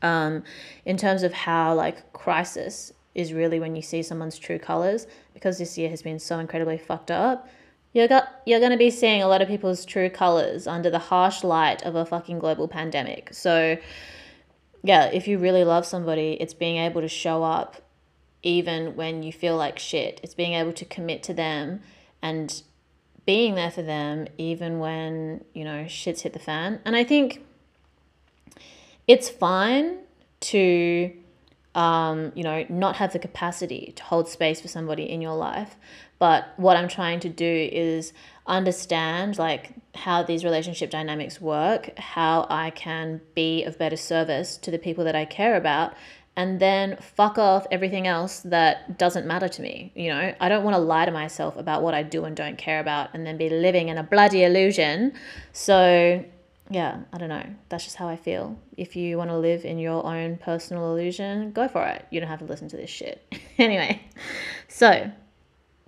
um, 0.02 0.44
in 0.86 0.96
terms 0.96 1.24
of 1.24 1.34
how, 1.34 1.74
like, 1.74 2.14
crisis 2.14 2.94
is 3.14 3.34
really 3.34 3.60
when 3.60 3.76
you 3.76 3.82
see 3.82 4.02
someone's 4.02 4.40
true 4.40 4.58
colors 4.58 5.06
because 5.34 5.58
this 5.58 5.78
year 5.78 5.90
has 5.90 6.02
been 6.02 6.20
so 6.20 6.40
incredibly 6.40 6.78
fucked 6.78 7.12
up. 7.12 7.48
You're 7.94 8.08
got 8.08 8.28
you're 8.46 8.60
going 8.60 8.72
to 8.72 8.78
be 8.78 8.90
seeing 8.90 9.22
a 9.22 9.28
lot 9.28 9.42
of 9.42 9.48
people's 9.48 9.86
true 9.86 10.10
colors 10.10 10.66
under 10.68 10.90
the 10.90 11.00
harsh 11.00 11.44
light 11.44 11.84
of 11.84 11.96
a 11.96 12.06
fucking 12.06 12.40
global 12.40 12.68
pandemic. 12.68 13.30
So 13.34 13.78
yeah, 14.84 15.06
if 15.06 15.28
you 15.28 15.38
really 15.38 15.64
love 15.64 15.86
somebody, 15.86 16.38
it's 16.40 16.54
being 16.54 16.78
able 16.78 17.02
to 17.02 17.08
show 17.08 17.44
up 17.44 17.82
even 18.42 18.96
when 18.96 19.24
you 19.24 19.32
feel 19.32 19.56
like 19.56 19.80
shit. 19.80 20.20
It's 20.24 20.34
being 20.34 20.54
able 20.54 20.74
to 20.74 20.86
commit 20.86 21.24
to 21.24 21.34
them 21.34 21.82
and 22.22 22.62
being 23.26 23.56
there 23.56 23.72
for 23.72 23.82
them 23.82 24.28
even 24.38 24.80
when, 24.80 25.46
you 25.54 25.64
know, 25.64 25.88
shit's 25.88 26.22
hit 26.22 26.34
the 26.34 26.40
fan. 26.40 26.82
And 26.84 26.96
I 26.96 27.04
think 27.06 27.46
it's 29.08 29.30
fine 29.30 30.00
to 30.42 31.14
um, 31.76 32.32
you 32.36 32.44
know, 32.44 32.66
not 32.70 32.98
have 32.98 33.14
the 33.14 33.20
capacity 33.20 33.94
to 33.96 34.04
hold 34.04 34.30
space 34.30 34.62
for 34.62 34.68
somebody 34.68 35.10
in 35.10 35.22
your 35.22 35.36
life. 35.36 35.76
But 36.20 36.54
what 36.58 36.78
I'm 36.78 36.88
trying 36.88 37.20
to 37.22 37.30
do 37.30 37.70
is 37.72 38.14
understand 38.46 39.38
like 39.38 39.74
how 39.96 40.24
these 40.24 40.44
relationship 40.44 40.90
dynamics 40.90 41.42
work, 41.42 41.98
how 41.98 42.46
I 42.50 42.70
can 42.70 43.22
be 43.36 43.64
of 43.64 43.78
better 43.78 43.98
service 43.98 44.58
to 44.58 44.72
the 44.72 44.80
people 44.80 45.04
that 45.06 45.16
I 45.16 45.26
care 45.26 45.56
about, 45.56 45.94
and 46.36 46.60
then 46.60 46.98
fuck 46.98 47.38
off 47.38 47.68
everything 47.72 48.08
else 48.08 48.40
that 48.42 48.98
doesn't 48.98 49.26
matter 49.26 49.48
to 49.48 49.62
me. 49.62 49.92
You 49.96 50.10
know, 50.10 50.34
I 50.40 50.50
don't 50.50 50.64
want 50.64 50.76
to 50.76 50.80
lie 50.80 51.06
to 51.06 51.12
myself 51.12 51.58
about 51.58 51.84
what 51.84 51.94
I 51.94 52.04
do 52.04 52.26
and 52.26 52.36
don't 52.36 52.58
care 52.58 52.80
about 52.80 53.10
and 53.14 53.26
then 53.26 53.38
be 53.38 53.50
living 53.50 53.90
in 53.90 53.98
a 53.98 54.04
bloody 54.04 54.44
illusion. 54.44 55.14
So 55.52 56.24
yeah, 56.74 57.02
I 57.14 57.18
don't 57.18 57.30
know. 57.30 57.46
That's 57.70 57.84
just 57.84 57.96
how 57.96 58.08
I 58.08 58.16
feel. 58.16 58.60
If 58.78 58.96
you 58.96 59.18
want 59.18 59.30
to 59.30 59.38
live 59.38 59.64
in 59.64 59.78
your 59.78 60.06
own 60.06 60.38
personal 60.38 60.92
illusion, 60.92 61.52
go 61.52 61.68
for 61.68 61.86
it. 61.86 62.06
You 62.10 62.20
don't 62.20 62.30
have 62.30 62.40
to 62.40 62.46
listen 62.46 62.68
to 62.70 62.78
this 62.78 62.90
shit. 62.90 63.24
anyway, 63.58 64.02
so 64.68 65.12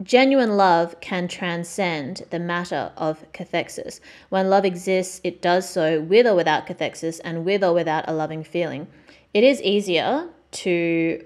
genuine 0.03 0.57
love 0.57 0.99
can 1.01 1.27
transcend 1.27 2.23
the 2.29 2.39
matter 2.39 2.91
of 2.97 3.23
cathexis. 3.31 3.99
When 4.29 4.49
love 4.49 4.65
exists, 4.65 5.21
it 5.23 5.41
does 5.41 5.67
so 5.67 6.01
with 6.01 6.27
or 6.27 6.35
without 6.35 6.67
cathexis 6.67 7.19
and 7.23 7.45
with 7.45 7.63
or 7.63 7.73
without 7.73 8.05
a 8.07 8.13
loving 8.13 8.43
feeling. 8.43 8.87
It 9.33 9.43
is 9.43 9.61
easier 9.61 10.29
to 10.51 11.25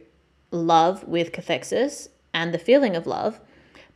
love 0.52 1.04
with 1.04 1.32
cathexis 1.32 2.10
and 2.34 2.54
the 2.54 2.60
feeling 2.60 2.96
of 2.96 3.06
love 3.06 3.40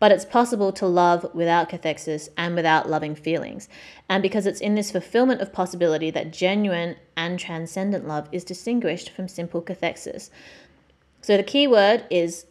but 0.04 0.12
it's 0.12 0.26
possible 0.26 0.74
to 0.74 0.86
love 0.86 1.26
without 1.34 1.70
cathexis 1.70 2.28
and 2.36 2.56
without 2.56 2.90
loving 2.90 3.16
feelings. 3.16 3.70
And 4.10 4.22
because 4.22 4.46
it's 4.46 4.60
in 4.60 4.76
this 4.76 4.92
fulfillment 4.92 5.40
of 5.40 5.54
possibility 5.54 6.12
that 6.12 6.34
genuine 6.34 6.98
and 7.16 7.40
transcendent 7.40 8.06
love 8.06 8.28
is 8.34 8.44
distinguished 8.44 9.10
from 9.12 9.30
simple 9.30 9.62
cathexis. 9.62 10.30
So 11.22 11.38
the 11.38 11.44
key 11.44 11.68
word 11.68 12.06
is 12.10 12.48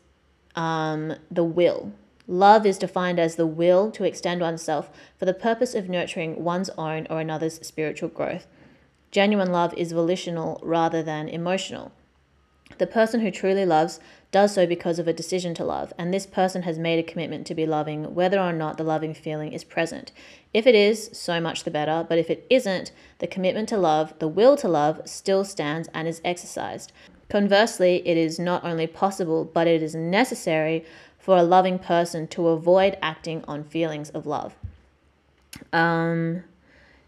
um, 0.56 1.12
the 1.30 1.44
will. 1.44 1.92
Love 2.26 2.64
is 2.64 2.78
defined 2.78 3.20
as 3.20 3.36
the 3.36 3.46
will 3.46 3.90
to 3.90 4.04
extend 4.04 4.40
oneself 4.40 4.88
for 5.18 5.26
the 5.26 5.34
purpose 5.34 5.74
of 5.74 5.90
nurturing 5.90 6.42
one's 6.42 6.70
own 6.78 7.06
or 7.10 7.20
another's 7.20 7.56
spiritual 7.56 8.08
growth. 8.08 8.46
Genuine 9.10 9.52
love 9.52 9.74
is 9.74 9.92
volitional 9.92 10.58
rather 10.62 11.02
than 11.02 11.28
emotional. 11.28 11.92
The 12.78 12.86
person 12.86 13.20
who 13.20 13.30
truly 13.30 13.66
loves 13.66 14.00
does 14.32 14.54
so 14.54 14.66
because 14.66 14.98
of 14.98 15.06
a 15.06 15.12
decision 15.12 15.54
to 15.54 15.64
love, 15.64 15.92
and 15.96 16.12
this 16.12 16.26
person 16.26 16.62
has 16.62 16.78
made 16.78 16.98
a 16.98 17.08
commitment 17.08 17.46
to 17.46 17.54
be 17.54 17.66
loving, 17.66 18.14
whether 18.14 18.40
or 18.40 18.52
not 18.52 18.78
the 18.78 18.82
loving 18.82 19.14
feeling 19.14 19.52
is 19.52 19.62
present. 19.62 20.10
If 20.52 20.66
it 20.66 20.74
is, 20.74 21.10
so 21.12 21.40
much 21.40 21.62
the 21.62 21.70
better, 21.70 22.04
but 22.08 22.18
if 22.18 22.30
it 22.30 22.46
isn't, 22.50 22.92
the 23.18 23.26
commitment 23.26 23.68
to 23.68 23.76
love, 23.76 24.18
the 24.18 24.26
will 24.26 24.56
to 24.56 24.68
love, 24.68 25.02
still 25.04 25.44
stands 25.44 25.88
and 25.94 26.08
is 26.08 26.20
exercised. 26.24 26.92
Conversely, 27.28 28.06
it 28.06 28.16
is 28.16 28.38
not 28.38 28.64
only 28.64 28.86
possible, 28.86 29.44
but 29.44 29.66
it 29.66 29.82
is 29.82 29.94
necessary 29.94 30.84
for 31.18 31.36
a 31.36 31.42
loving 31.42 31.78
person 31.78 32.26
to 32.28 32.48
avoid 32.48 32.96
acting 33.00 33.44
on 33.46 33.62
feelings 33.62 34.10
of 34.10 34.26
love. 34.26 34.54
Um, 35.72 36.42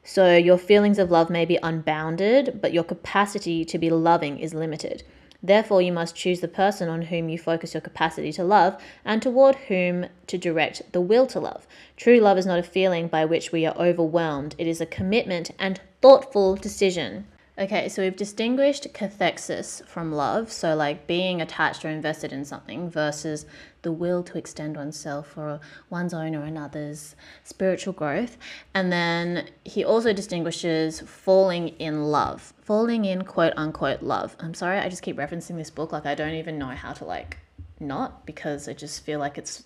so, 0.02 0.36
your 0.36 0.58
feelings 0.58 0.98
of 0.98 1.10
love 1.10 1.30
may 1.30 1.46
be 1.46 1.58
unbounded, 1.62 2.60
but 2.60 2.74
your 2.74 2.84
capacity 2.84 3.64
to 3.64 3.78
be 3.78 3.88
loving 3.90 4.38
is 4.38 4.52
limited. 4.52 5.02
Therefore, 5.46 5.82
you 5.82 5.92
must 5.92 6.16
choose 6.16 6.40
the 6.40 6.48
person 6.48 6.88
on 6.88 7.02
whom 7.02 7.28
you 7.28 7.36
focus 7.36 7.74
your 7.74 7.82
capacity 7.82 8.32
to 8.32 8.42
love 8.42 8.82
and 9.04 9.20
toward 9.20 9.56
whom 9.56 10.06
to 10.26 10.38
direct 10.38 10.90
the 10.92 11.02
will 11.02 11.26
to 11.26 11.38
love. 11.38 11.66
True 11.98 12.18
love 12.18 12.38
is 12.38 12.46
not 12.46 12.58
a 12.58 12.62
feeling 12.62 13.08
by 13.08 13.26
which 13.26 13.52
we 13.52 13.66
are 13.66 13.76
overwhelmed, 13.76 14.54
it 14.56 14.66
is 14.66 14.80
a 14.80 14.86
commitment 14.86 15.50
and 15.58 15.82
thoughtful 16.00 16.56
decision. 16.56 17.26
Okay, 17.56 17.88
so 17.88 18.02
we've 18.02 18.16
distinguished 18.16 18.92
cathexis 18.92 19.86
from 19.86 20.10
love, 20.10 20.50
so 20.50 20.74
like 20.74 21.06
being 21.06 21.40
attached 21.40 21.84
or 21.84 21.88
invested 21.88 22.32
in 22.32 22.44
something, 22.44 22.90
versus 22.90 23.46
the 23.82 23.92
will 23.92 24.24
to 24.24 24.36
extend 24.36 24.76
oneself 24.76 25.28
for 25.28 25.60
one's 25.88 26.12
own 26.12 26.34
or 26.34 26.42
another's 26.42 27.14
spiritual 27.44 27.92
growth. 27.92 28.36
And 28.74 28.90
then 28.90 29.50
he 29.62 29.84
also 29.84 30.12
distinguishes 30.12 31.00
falling 31.02 31.68
in 31.78 32.10
love, 32.10 32.52
falling 32.60 33.04
in 33.04 33.22
quote 33.22 33.52
unquote 33.56 34.02
love. 34.02 34.34
I'm 34.40 34.54
sorry, 34.54 34.78
I 34.78 34.88
just 34.88 35.02
keep 35.02 35.16
referencing 35.16 35.56
this 35.56 35.70
book 35.70 35.92
like 35.92 36.06
I 36.06 36.16
don't 36.16 36.34
even 36.34 36.58
know 36.58 36.70
how 36.70 36.92
to 36.94 37.04
like 37.04 37.38
not 37.78 38.26
because 38.26 38.68
I 38.68 38.72
just 38.72 39.04
feel 39.04 39.20
like 39.20 39.38
it's 39.38 39.62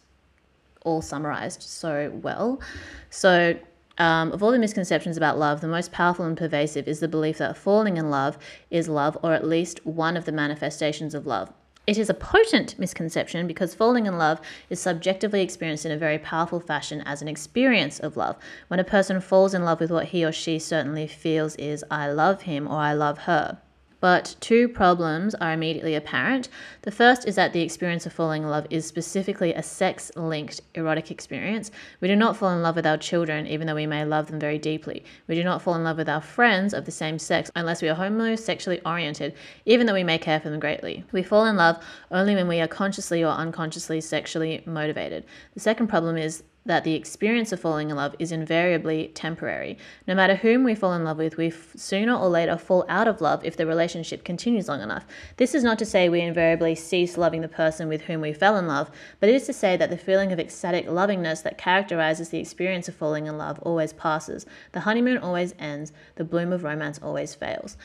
all 0.84 1.00
summarized 1.00 1.62
so 1.62 2.10
well. 2.22 2.60
So 3.08 3.58
um, 3.98 4.32
of 4.32 4.42
all 4.42 4.52
the 4.52 4.58
misconceptions 4.58 5.16
about 5.16 5.38
love, 5.38 5.60
the 5.60 5.68
most 5.68 5.92
powerful 5.92 6.24
and 6.24 6.36
pervasive 6.36 6.88
is 6.88 7.00
the 7.00 7.08
belief 7.08 7.38
that 7.38 7.56
falling 7.56 7.96
in 7.96 8.10
love 8.10 8.38
is 8.70 8.88
love, 8.88 9.18
or 9.22 9.32
at 9.32 9.46
least 9.46 9.84
one 9.84 10.16
of 10.16 10.24
the 10.24 10.32
manifestations 10.32 11.14
of 11.14 11.26
love. 11.26 11.52
It 11.88 11.96
is 11.96 12.10
a 12.10 12.14
potent 12.14 12.78
misconception 12.78 13.46
because 13.46 13.74
falling 13.74 14.04
in 14.04 14.18
love 14.18 14.42
is 14.68 14.78
subjectively 14.78 15.40
experienced 15.40 15.86
in 15.86 15.90
a 15.90 15.96
very 15.96 16.18
powerful 16.18 16.60
fashion 16.60 17.02
as 17.06 17.22
an 17.22 17.28
experience 17.28 17.98
of 17.98 18.16
love. 18.16 18.36
When 18.68 18.78
a 18.78 18.84
person 18.84 19.22
falls 19.22 19.54
in 19.54 19.64
love 19.64 19.80
with 19.80 19.90
what 19.90 20.08
he 20.08 20.22
or 20.22 20.30
she 20.30 20.58
certainly 20.58 21.06
feels 21.06 21.56
is, 21.56 21.82
I 21.90 22.10
love 22.12 22.42
him 22.42 22.68
or 22.68 22.76
I 22.76 22.92
love 22.92 23.20
her. 23.20 23.58
But 24.00 24.36
two 24.40 24.68
problems 24.68 25.34
are 25.34 25.52
immediately 25.52 25.96
apparent. 25.96 26.48
The 26.82 26.92
first 26.92 27.26
is 27.26 27.34
that 27.34 27.52
the 27.52 27.62
experience 27.62 28.06
of 28.06 28.12
falling 28.12 28.44
in 28.44 28.50
love 28.50 28.66
is 28.70 28.86
specifically 28.86 29.52
a 29.52 29.62
sex 29.62 30.12
linked 30.14 30.60
erotic 30.74 31.10
experience. 31.10 31.72
We 32.00 32.06
do 32.06 32.14
not 32.14 32.36
fall 32.36 32.52
in 32.52 32.62
love 32.62 32.76
with 32.76 32.86
our 32.86 32.96
children, 32.96 33.46
even 33.48 33.66
though 33.66 33.74
we 33.74 33.86
may 33.86 34.04
love 34.04 34.28
them 34.28 34.38
very 34.38 34.58
deeply. 34.58 35.04
We 35.26 35.34
do 35.34 35.42
not 35.42 35.62
fall 35.62 35.74
in 35.74 35.82
love 35.82 35.96
with 35.96 36.08
our 36.08 36.20
friends 36.20 36.74
of 36.74 36.84
the 36.84 36.92
same 36.92 37.18
sex 37.18 37.50
unless 37.56 37.82
we 37.82 37.88
are 37.88 37.94
homosexually 37.94 38.80
oriented, 38.86 39.34
even 39.66 39.86
though 39.86 39.94
we 39.94 40.04
may 40.04 40.18
care 40.18 40.38
for 40.38 40.48
them 40.48 40.60
greatly. 40.60 41.04
We 41.10 41.24
fall 41.24 41.46
in 41.46 41.56
love 41.56 41.84
only 42.12 42.36
when 42.36 42.46
we 42.46 42.60
are 42.60 42.68
consciously 42.68 43.24
or 43.24 43.32
unconsciously 43.32 44.00
sexually 44.00 44.62
motivated. 44.64 45.24
The 45.54 45.60
second 45.60 45.88
problem 45.88 46.16
is 46.16 46.44
that 46.68 46.84
the 46.84 46.94
experience 46.94 47.50
of 47.50 47.58
falling 47.58 47.88
in 47.88 47.96
love 47.96 48.14
is 48.18 48.30
invariably 48.30 49.08
temporary. 49.14 49.78
No 50.06 50.14
matter 50.14 50.34
whom 50.34 50.64
we 50.64 50.74
fall 50.74 50.92
in 50.92 51.02
love 51.02 51.16
with, 51.16 51.38
we 51.38 51.50
sooner 51.50 52.14
or 52.14 52.28
later 52.28 52.58
fall 52.58 52.84
out 52.90 53.08
of 53.08 53.22
love 53.22 53.42
if 53.42 53.56
the 53.56 53.66
relationship 53.66 54.22
continues 54.22 54.68
long 54.68 54.82
enough. 54.82 55.06
This 55.38 55.54
is 55.54 55.64
not 55.64 55.78
to 55.78 55.86
say 55.86 56.10
we 56.10 56.20
invariably 56.20 56.74
cease 56.74 57.16
loving 57.16 57.40
the 57.40 57.48
person 57.48 57.88
with 57.88 58.02
whom 58.02 58.20
we 58.20 58.34
fell 58.34 58.56
in 58.58 58.66
love, 58.66 58.90
but 59.18 59.30
it 59.30 59.34
is 59.34 59.46
to 59.46 59.52
say 59.54 59.78
that 59.78 59.88
the 59.88 59.96
feeling 59.96 60.30
of 60.30 60.38
ecstatic 60.38 60.86
lovingness 60.86 61.40
that 61.40 61.56
characterizes 61.56 62.28
the 62.28 62.38
experience 62.38 62.86
of 62.86 62.94
falling 62.94 63.26
in 63.26 63.38
love 63.38 63.58
always 63.60 63.94
passes. 63.94 64.44
The 64.72 64.80
honeymoon 64.80 65.16
always 65.18 65.54
ends, 65.58 65.92
the 66.16 66.24
bloom 66.24 66.52
of 66.52 66.64
romance 66.64 67.00
always 67.02 67.34
fails. 67.34 67.78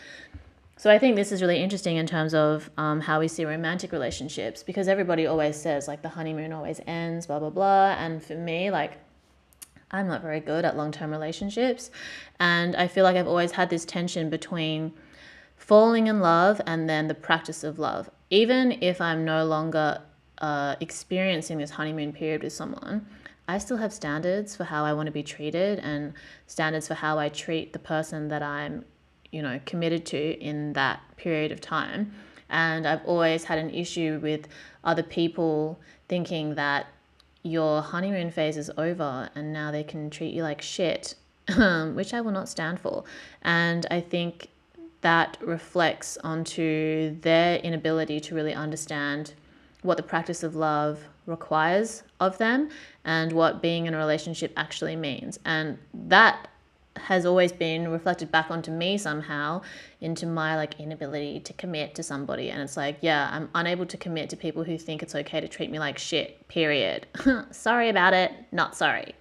So 0.84 0.90
I 0.90 1.00
think 1.00 1.16
this 1.16 1.32
is 1.32 1.42
really 1.42 1.63
interesting 1.63 1.96
in 1.96 2.06
terms 2.06 2.34
of 2.34 2.70
um, 2.75 3.00
how 3.00 3.22
we 3.22 3.30
see 3.30 3.46
romantic 3.46 3.94
relationships 3.94 4.63
because 4.63 4.90
everybody 4.90 5.25
always 5.25 5.56
says 5.56 5.88
like 5.88 6.02
the 6.02 6.10
honeymoon 6.10 6.52
always 6.52 6.82
ends, 6.86 7.25
blah 7.25 7.40
blah 7.40 7.52
blah. 7.52 7.96
And 7.98 8.22
for 8.22 8.36
me, 8.36 8.70
like 8.70 8.98
I'm 9.92 10.10
not 10.10 10.22
very 10.22 10.42
good 10.42 10.66
at 10.66 10.75
long 10.75 10.92
term 10.92 11.12
relationships, 11.12 11.90
and 12.38 12.75
I 12.75 12.90
feel 12.90 13.06
like 13.06 13.16
I've 13.16 13.30
always 13.30 13.54
had 13.54 13.70
this 13.70 13.86
tension 13.86 14.30
between 14.30 14.92
falling 15.56 16.08
in 16.08 16.20
love 16.20 16.60
and 16.68 16.90
then 16.90 17.08
the 17.08 17.16
practice 17.16 17.63
of 17.63 17.80
love. 17.80 18.10
Even 18.30 18.74
if 18.82 19.00
I'm 19.00 19.24
no 19.24 19.46
longer 19.46 20.02
uh, 20.40 20.75
experiencing 20.82 21.60
this 21.60 21.70
honeymoon 21.70 22.12
period 22.12 22.44
with 22.44 22.52
someone, 22.52 23.08
I 23.48 23.58
still 23.58 23.78
have 23.78 23.94
standards 23.94 24.54
for 24.58 24.66
how 24.66 24.84
I 24.84 24.92
want 24.92 25.06
to 25.06 25.13
be 25.13 25.24
treated 25.24 25.80
and 25.80 26.13
standards 26.48 26.90
for 26.90 26.96
how 26.96 27.18
I 27.18 27.30
treat 27.30 27.72
the 27.72 27.80
person 27.80 28.28
that 28.28 28.44
I'm 28.44 28.84
you 29.34 29.42
know 29.42 29.60
committed 29.66 30.06
to 30.06 30.40
in 30.40 30.74
that 30.74 31.02
period 31.18 31.52
of 31.52 31.60
time. 31.60 32.13
And 32.50 32.88
i've 32.88 33.04
always 33.06 33.44
had 33.46 33.58
an 33.58 33.72
issue 33.72 34.20
with 34.22 34.48
other 34.84 35.04
people 35.04 35.80
thinking 36.08 36.56
that 36.56 36.88
your 37.42 37.82
honeymoon 37.82 38.32
phase 38.32 38.58
is 38.58 38.70
over 38.78 39.30
and 39.36 39.52
now 39.52 39.72
they 39.72 39.84
can 39.84 40.10
treat 40.10 40.34
you 40.34 40.44
like 40.44 40.62
shit 40.62 41.16
um, 41.57 41.96
which 41.96 42.14
i 42.14 42.22
will 42.22 42.31
not 42.31 42.48
stand 42.48 42.79
for. 42.79 43.03
And 43.42 43.86
i 43.90 44.00
think 44.00 44.50
that 45.01 45.38
reflects 45.42 46.18
onto 46.24 47.20
their 47.20 47.57
inability 47.57 48.20
to 48.22 48.36
really 48.36 48.53
understand 48.53 49.34
what 49.81 49.98
the 49.98 50.03
practice 50.03 50.44
of 50.44 50.55
love 50.55 51.00
requires 51.25 52.03
of 52.20 52.38
them 52.38 52.70
and 53.03 53.34
what 53.34 53.62
being 53.62 53.86
in 53.86 53.94
a 53.94 53.98
relationship 53.98 54.53
actually 54.55 54.96
means. 54.96 55.38
And 55.44 55.77
that 55.94 56.48
has 56.98 57.25
always 57.25 57.51
been 57.51 57.88
reflected 57.88 58.32
back 58.32 58.51
onto 58.51 58.72
me 58.72 58.98
somehow 58.98 59.62
into 60.01 60.25
my 60.25 60.56
like 60.56 60.79
inability 60.79 61.40
to 61.40 61.53
commit 61.53 61.96
to 61.96 62.03
somebody. 62.03 62.50
And 62.50 62.62
it's 62.62 62.77
like 62.77 62.98
yeah 63.01 63.29
i'm 63.32 63.50
unable 63.56 63.86
to 63.88 63.98
commit 63.98 64.29
to 64.29 64.38
people 64.38 64.64
who 64.64 64.77
think 64.77 65.01
it's 65.01 65.16
okay 65.16 65.42
to 65.42 65.48
treat 65.48 65.72
me 65.72 65.79
like 65.79 65.98
shit 65.98 66.48
period. 66.48 67.08
Sorry 67.51 67.90
about 67.90 68.14
it 68.14 68.32
not 68.51 68.75
sorry. 68.75 69.16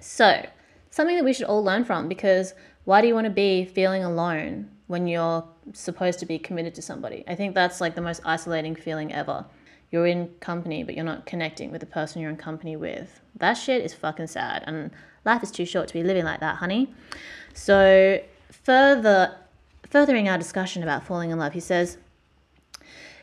So 0.00 0.46
something 0.90 1.16
that 1.16 1.24
we 1.24 1.32
should 1.32 1.46
all 1.46 1.62
learn 1.62 1.84
from 1.84 2.08
because 2.08 2.54
why 2.84 3.00
do 3.00 3.08
you 3.08 3.14
want 3.14 3.26
to 3.26 3.30
be 3.30 3.64
feeling 3.64 4.04
alone 4.04 4.70
when 4.86 5.06
you're 5.08 5.44
supposed 5.72 6.20
to 6.20 6.26
be 6.26 6.38
committed 6.38 6.74
to 6.74 6.82
somebody? 6.82 7.24
I 7.26 7.34
think 7.34 7.54
that's 7.54 7.80
like 7.80 7.94
the 7.94 8.00
most 8.00 8.22
isolating 8.24 8.74
feeling 8.74 9.12
ever. 9.12 9.44
You're 9.90 10.06
in 10.06 10.28
company 10.40 10.82
but 10.82 10.96
you're 10.96 11.04
not 11.04 11.26
connecting 11.26 11.70
with 11.70 11.80
the 11.80 11.86
person 11.86 12.20
you're 12.20 12.30
in 12.30 12.36
company 12.36 12.76
with. 12.76 13.20
That 13.36 13.54
shit 13.54 13.84
is 13.84 13.94
fucking 13.94 14.26
sad 14.26 14.64
and 14.66 14.90
Life 15.26 15.42
is 15.42 15.50
too 15.50 15.66
short 15.66 15.88
to 15.88 15.94
be 15.94 16.02
living 16.02 16.24
like 16.24 16.40
that, 16.40 16.56
honey. 16.56 16.94
So, 17.52 18.20
further 18.50 19.36
furthering 19.90 20.28
our 20.28 20.38
discussion 20.38 20.82
about 20.82 21.04
falling 21.04 21.30
in 21.30 21.38
love, 21.38 21.52
he 21.52 21.60
says, 21.60 21.98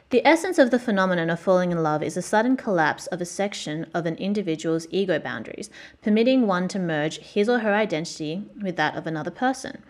the 0.09 0.25
essence 0.27 0.59
of 0.59 0.69
the 0.69 0.77
phenomenon 0.77 1.31
of 1.31 1.39
falling 1.39 1.71
in 1.71 1.81
love 1.81 2.03
is 2.03 2.15
a 2.15 2.21
sudden 2.21 2.55
collapse 2.55 3.07
of 3.07 3.19
a 3.19 3.25
section 3.25 3.87
of 3.95 4.05
an 4.05 4.15
individual's 4.17 4.85
ego 4.91 5.17
boundaries, 5.17 5.71
permitting 6.03 6.45
one 6.45 6.67
to 6.67 6.77
merge 6.77 7.17
his 7.17 7.49
or 7.49 7.59
her 7.59 7.73
identity 7.73 8.43
with 8.61 8.75
that 8.75 8.95
of 8.95 9.07
another 9.07 9.31
person. 9.31 9.81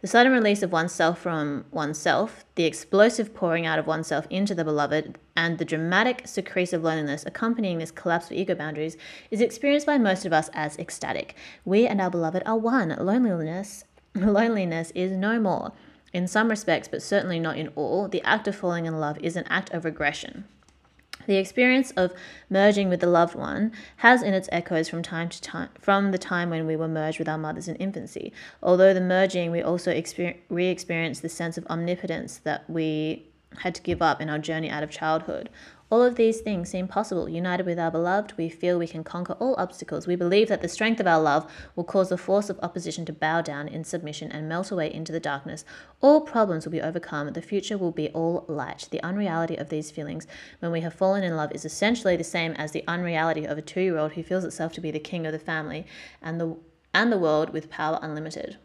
The 0.00 0.06
sudden 0.06 0.32
release 0.32 0.62
of 0.62 0.72
oneself 0.72 1.18
from 1.18 1.66
oneself, 1.70 2.46
the 2.54 2.64
explosive 2.64 3.34
pouring 3.34 3.66
out 3.66 3.78
of 3.78 3.86
oneself 3.86 4.26
into 4.30 4.54
the 4.54 4.64
beloved, 4.64 5.18
and 5.36 5.58
the 5.58 5.64
dramatic 5.66 6.22
secretive 6.24 6.82
loneliness 6.82 7.26
accompanying 7.26 7.78
this 7.78 7.90
collapse 7.90 8.26
of 8.26 8.32
ego 8.32 8.54
boundaries 8.54 8.96
is 9.30 9.42
experienced 9.42 9.86
by 9.86 9.98
most 9.98 10.24
of 10.24 10.32
us 10.32 10.48
as 10.54 10.78
ecstatic. 10.78 11.34
We 11.66 11.86
and 11.86 12.00
our 12.00 12.10
beloved 12.10 12.42
are 12.46 12.56
one. 12.56 12.96
Loneliness, 12.98 13.84
loneliness 14.14 14.90
is 14.94 15.12
no 15.12 15.38
more. 15.38 15.72
In 16.14 16.26
some 16.26 16.48
respects, 16.48 16.88
but 16.88 17.02
certainly 17.02 17.38
not 17.38 17.58
in 17.58 17.68
all, 17.76 18.08
the 18.08 18.22
act 18.22 18.48
of 18.48 18.56
falling 18.56 18.86
in 18.86 18.98
love 18.98 19.18
is 19.18 19.36
an 19.36 19.44
act 19.50 19.70
of 19.74 19.84
regression. 19.84 20.44
The 21.26 21.36
experience 21.36 21.90
of 21.92 22.12
merging 22.48 22.88
with 22.88 23.00
the 23.00 23.06
loved 23.06 23.34
one 23.34 23.72
has 23.98 24.22
in 24.22 24.34
its 24.34 24.48
echoes 24.50 24.88
from 24.88 25.02
time 25.02 25.28
to 25.28 25.40
time 25.40 25.68
from 25.78 26.10
the 26.12 26.18
time 26.18 26.50
when 26.50 26.66
we 26.66 26.76
were 26.76 26.88
merged 26.88 27.18
with 27.18 27.28
our 27.28 27.38
mothers 27.38 27.68
in 27.68 27.76
infancy. 27.76 28.32
Although 28.62 28.94
the 28.94 29.00
merging, 29.00 29.50
we 29.50 29.62
also 29.62 29.90
re-experience 30.48 31.20
the 31.20 31.28
sense 31.28 31.56
of 31.56 31.66
omnipotence 31.68 32.38
that 32.38 32.68
we 32.68 33.29
had 33.58 33.74
to 33.74 33.82
give 33.82 34.00
up 34.00 34.20
in 34.20 34.30
our 34.30 34.38
journey 34.38 34.70
out 34.70 34.82
of 34.82 34.90
childhood. 34.90 35.50
All 35.90 36.04
of 36.04 36.14
these 36.14 36.40
things 36.40 36.70
seem 36.70 36.86
possible. 36.86 37.28
United 37.28 37.66
with 37.66 37.76
our 37.76 37.90
beloved, 37.90 38.34
we 38.36 38.48
feel 38.48 38.78
we 38.78 38.86
can 38.86 39.02
conquer 39.02 39.32
all 39.40 39.56
obstacles. 39.58 40.06
We 40.06 40.14
believe 40.14 40.46
that 40.48 40.62
the 40.62 40.68
strength 40.68 41.00
of 41.00 41.06
our 41.08 41.20
love 41.20 41.50
will 41.74 41.82
cause 41.82 42.10
the 42.10 42.16
force 42.16 42.48
of 42.48 42.60
opposition 42.62 43.04
to 43.06 43.12
bow 43.12 43.42
down 43.42 43.66
in 43.66 43.82
submission 43.82 44.30
and 44.30 44.48
melt 44.48 44.70
away 44.70 44.92
into 44.94 45.10
the 45.10 45.18
darkness. 45.18 45.64
All 46.00 46.20
problems 46.20 46.64
will 46.64 46.70
be 46.70 46.80
overcome. 46.80 47.32
The 47.32 47.42
future 47.42 47.76
will 47.76 47.90
be 47.90 48.08
all 48.10 48.44
light. 48.46 48.86
The 48.92 49.02
unreality 49.02 49.56
of 49.56 49.68
these 49.68 49.90
feelings 49.90 50.28
when 50.60 50.70
we 50.70 50.82
have 50.82 50.94
fallen 50.94 51.24
in 51.24 51.34
love 51.34 51.50
is 51.52 51.64
essentially 51.64 52.16
the 52.16 52.22
same 52.22 52.52
as 52.52 52.70
the 52.70 52.84
unreality 52.86 53.44
of 53.44 53.58
a 53.58 53.62
two 53.62 53.80
year 53.80 53.98
old 53.98 54.12
who 54.12 54.22
feels 54.22 54.44
itself 54.44 54.72
to 54.74 54.80
be 54.80 54.92
the 54.92 55.00
king 55.00 55.26
of 55.26 55.32
the 55.32 55.40
family 55.40 55.86
and 56.22 56.40
the, 56.40 56.56
and 56.94 57.10
the 57.10 57.18
world 57.18 57.50
with 57.50 57.68
power 57.68 57.98
unlimited. 58.00 58.58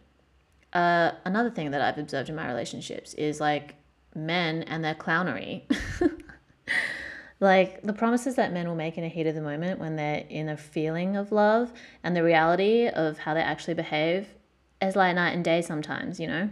Uh, 0.74 1.14
another 1.24 1.50
thing 1.50 1.72
that 1.72 1.82
I've 1.82 1.98
observed 1.98 2.30
in 2.30 2.36
my 2.36 2.46
relationships 2.48 3.16
is 3.16 3.40
like 3.40 3.76
men 4.16 4.64
and 4.64 4.84
their 4.84 4.96
clownery. 4.96 5.64
like 7.40 7.82
the 7.84 7.94
promises 7.94 8.36
that 8.36 8.54
men 8.54 8.68
will 8.68 8.76
make 8.76 8.98
in 8.98 9.04
a 9.04 9.10
heat 9.10 9.28
of 9.28 9.36
the 9.36 9.42
moment 9.42 9.80
when 9.80 9.96
they're 9.96 10.26
in 10.30 10.50
a 10.50 10.58
feeling 10.58 11.16
of 11.16 11.32
love 11.32 11.74
and 12.04 12.16
the 12.16 12.24
reality 12.24 12.88
of 12.88 13.20
how 13.20 13.34
they 13.34 13.42
actually 13.42 13.74
behave 13.74 14.28
is 14.82 14.96
like 14.96 15.16
night 15.16 15.32
and 15.32 15.44
day 15.44 15.62
sometimes, 15.62 16.20
you 16.20 16.28
know? 16.28 16.50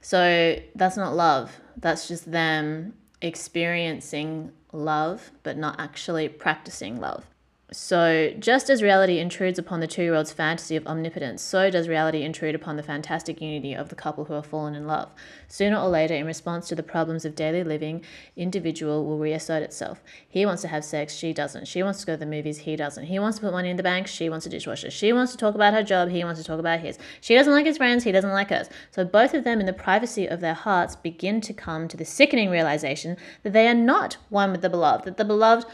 So 0.00 0.58
that's 0.74 0.96
not 0.96 1.14
love. 1.14 1.60
That's 1.76 2.08
just 2.08 2.30
them 2.30 2.94
experiencing 3.20 4.52
love, 4.72 5.30
but 5.42 5.56
not 5.56 5.78
actually 5.78 6.28
practicing 6.28 7.00
love. 7.00 7.24
So, 7.72 8.34
just 8.38 8.68
as 8.68 8.82
reality 8.82 9.18
intrudes 9.18 9.58
upon 9.58 9.80
the 9.80 9.86
two 9.86 10.02
year 10.02 10.14
old's 10.14 10.32
fantasy 10.32 10.76
of 10.76 10.86
omnipotence, 10.86 11.40
so 11.40 11.70
does 11.70 11.88
reality 11.88 12.22
intrude 12.22 12.54
upon 12.54 12.76
the 12.76 12.82
fantastic 12.82 13.40
unity 13.40 13.72
of 13.72 13.88
the 13.88 13.94
couple 13.94 14.26
who 14.26 14.34
have 14.34 14.44
fallen 14.44 14.74
in 14.74 14.86
love. 14.86 15.10
Sooner 15.48 15.78
or 15.78 15.88
later, 15.88 16.14
in 16.14 16.26
response 16.26 16.68
to 16.68 16.74
the 16.74 16.82
problems 16.82 17.24
of 17.24 17.34
daily 17.34 17.64
living, 17.64 18.04
individual 18.36 19.06
will 19.06 19.18
reassert 19.18 19.62
itself. 19.62 20.02
He 20.28 20.44
wants 20.44 20.60
to 20.62 20.68
have 20.68 20.84
sex, 20.84 21.14
she 21.14 21.32
doesn't. 21.32 21.66
She 21.66 21.82
wants 21.82 22.00
to 22.00 22.06
go 22.06 22.12
to 22.12 22.18
the 22.18 22.26
movies, 22.26 22.58
he 22.58 22.76
doesn't. 22.76 23.06
He 23.06 23.18
wants 23.18 23.38
to 23.38 23.44
put 23.44 23.52
money 23.52 23.70
in 23.70 23.78
the 23.78 23.82
bank, 23.82 24.06
she 24.06 24.28
wants 24.28 24.44
a 24.44 24.50
dishwasher. 24.50 24.90
She 24.90 25.14
wants 25.14 25.32
to 25.32 25.38
talk 25.38 25.54
about 25.54 25.72
her 25.72 25.82
job, 25.82 26.10
he 26.10 26.24
wants 26.24 26.40
to 26.40 26.46
talk 26.46 26.60
about 26.60 26.80
his. 26.80 26.98
She 27.22 27.34
doesn't 27.34 27.54
like 27.54 27.66
his 27.66 27.78
friends, 27.78 28.04
he 28.04 28.12
doesn't 28.12 28.32
like 28.32 28.50
hers. 28.50 28.68
So, 28.90 29.04
both 29.04 29.32
of 29.32 29.44
them, 29.44 29.60
in 29.60 29.66
the 29.66 29.72
privacy 29.72 30.26
of 30.26 30.40
their 30.40 30.54
hearts, 30.54 30.94
begin 30.94 31.40
to 31.40 31.54
come 31.54 31.88
to 31.88 31.96
the 31.96 32.04
sickening 32.04 32.50
realization 32.50 33.16
that 33.44 33.54
they 33.54 33.66
are 33.66 33.74
not 33.74 34.18
one 34.28 34.52
with 34.52 34.60
the 34.60 34.68
beloved, 34.68 35.06
that 35.06 35.16
the 35.16 35.24
beloved 35.24 35.66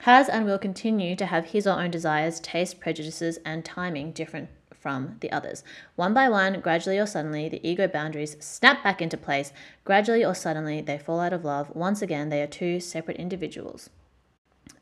has 0.00 0.28
and 0.28 0.44
will 0.44 0.58
continue 0.58 1.14
to 1.16 1.26
have 1.26 1.46
his 1.46 1.66
or 1.66 1.80
own 1.80 1.90
desires, 1.90 2.40
tastes, 2.40 2.74
prejudices, 2.74 3.38
and 3.44 3.64
timing 3.64 4.12
different 4.12 4.48
from 4.80 5.16
the 5.20 5.30
others. 5.30 5.62
One 5.96 6.14
by 6.14 6.28
one, 6.28 6.60
gradually 6.60 6.98
or 6.98 7.06
suddenly, 7.06 7.48
the 7.48 7.66
ego 7.68 7.86
boundaries 7.86 8.36
snap 8.40 8.82
back 8.82 9.02
into 9.02 9.16
place. 9.16 9.52
Gradually 9.84 10.24
or 10.24 10.34
suddenly, 10.34 10.80
they 10.80 10.98
fall 10.98 11.20
out 11.20 11.34
of 11.34 11.44
love. 11.44 11.74
Once 11.74 12.00
again, 12.00 12.30
they 12.30 12.40
are 12.40 12.46
two 12.46 12.80
separate 12.80 13.18
individuals. 13.18 13.90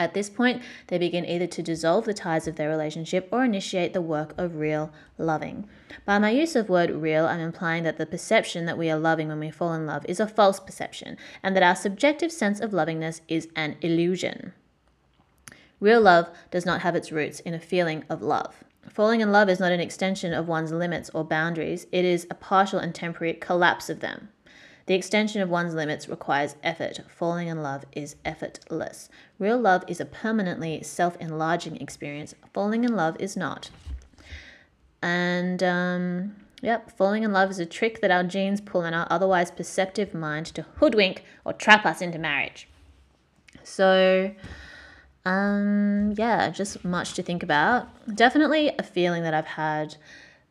At 0.01 0.15
this 0.15 0.31
point, 0.31 0.63
they 0.87 0.99
begin 0.99 1.27
either 1.27 1.49
to 1.49 1.63
dissolve 1.63 2.05
the 2.05 2.15
ties 2.15 2.47
of 2.47 2.55
their 2.55 2.69
relationship 2.69 3.29
or 3.33 3.45
initiate 3.45 3.93
the 3.93 4.01
work 4.01 4.33
of 4.39 4.55
real 4.55 4.93
loving. 5.17 5.69
By 6.05 6.21
my 6.21 6.31
use 6.31 6.55
of 6.55 6.69
word 6.69 6.91
real, 6.91 7.27
I'm 7.27 7.41
implying 7.41 7.83
that 7.83 7.99
the 7.99 8.07
perception 8.07 8.67
that 8.67 8.79
we 8.79 8.89
are 8.91 8.99
loving 8.99 9.27
when 9.27 9.41
we 9.41 9.51
fall 9.51 9.75
in 9.75 9.87
love 9.87 10.07
is 10.09 10.21
a 10.21 10.29
false 10.29 10.61
perception, 10.61 11.17
and 11.43 11.57
that 11.57 11.65
our 11.65 11.75
subjective 11.75 12.31
sense 12.31 12.61
of 12.61 12.73
lovingness 12.73 13.23
is 13.27 13.49
an 13.57 13.77
illusion. 13.81 14.53
Real 15.81 16.01
love 16.01 16.29
does 16.51 16.67
not 16.67 16.81
have 16.81 16.97
its 16.97 17.13
roots 17.13 17.41
in 17.41 17.55
a 17.55 17.61
feeling 17.61 18.05
of 18.09 18.23
love. 18.23 18.65
Falling 18.89 19.21
in 19.21 19.33
love 19.33 19.49
is 19.49 19.61
not 19.61 19.73
an 19.73 19.81
extension 19.81 20.33
of 20.33 20.49
one's 20.49 20.73
limits 20.73 21.11
or 21.11 21.25
boundaries, 21.25 21.87
it 21.93 22.05
is 22.05 22.27
a 22.31 22.35
partial 22.35 22.79
and 22.79 22.95
temporary 22.95 23.35
collapse 23.35 23.89
of 23.89 24.01
them. 24.01 24.29
The 24.87 24.95
extension 24.95 25.43
of 25.43 25.51
one's 25.51 25.75
limits 25.75 26.09
requires 26.09 26.57
effort. 26.63 27.01
Falling 27.09 27.49
in 27.49 27.63
love 27.63 27.85
is 27.93 28.17
effortless. 28.25 29.11
Real 29.39 29.59
love 29.59 29.85
is 29.87 30.01
a 30.01 30.07
permanently 30.07 30.83
self 30.83 31.15
enlarging 31.19 31.77
experience. 31.77 32.35
Falling 32.55 32.85
in 32.85 32.97
love 32.97 33.15
is 33.21 33.37
not. 33.37 33.69
And, 35.03 35.63
um, 35.63 36.37
yep, 36.63 36.91
falling 36.97 37.23
in 37.23 37.33
love 37.33 37.51
is 37.51 37.59
a 37.59 37.67
trick 37.67 38.01
that 38.01 38.11
our 38.11 38.25
genes 38.25 38.63
pull 38.63 38.83
in 38.85 38.95
our 38.95 39.07
otherwise 39.11 39.51
perceptive 39.51 40.15
mind 40.15 40.47
to 40.47 40.63
hoodwink 40.77 41.23
or 41.45 41.53
trap 41.53 41.85
us 41.85 42.01
into 42.01 42.19
marriage. 42.19 42.67
So, 43.63 44.35
um, 45.29 46.15
yeah, 46.17 46.49
just 46.49 46.83
much 46.87 47.13
to 47.15 47.23
think 47.23 47.43
about. 47.43 47.87
Definitely 48.17 48.73
a 48.79 48.83
feeling 48.83 49.25
that 49.25 49.35
I've 49.35 49.45
had 49.45 49.97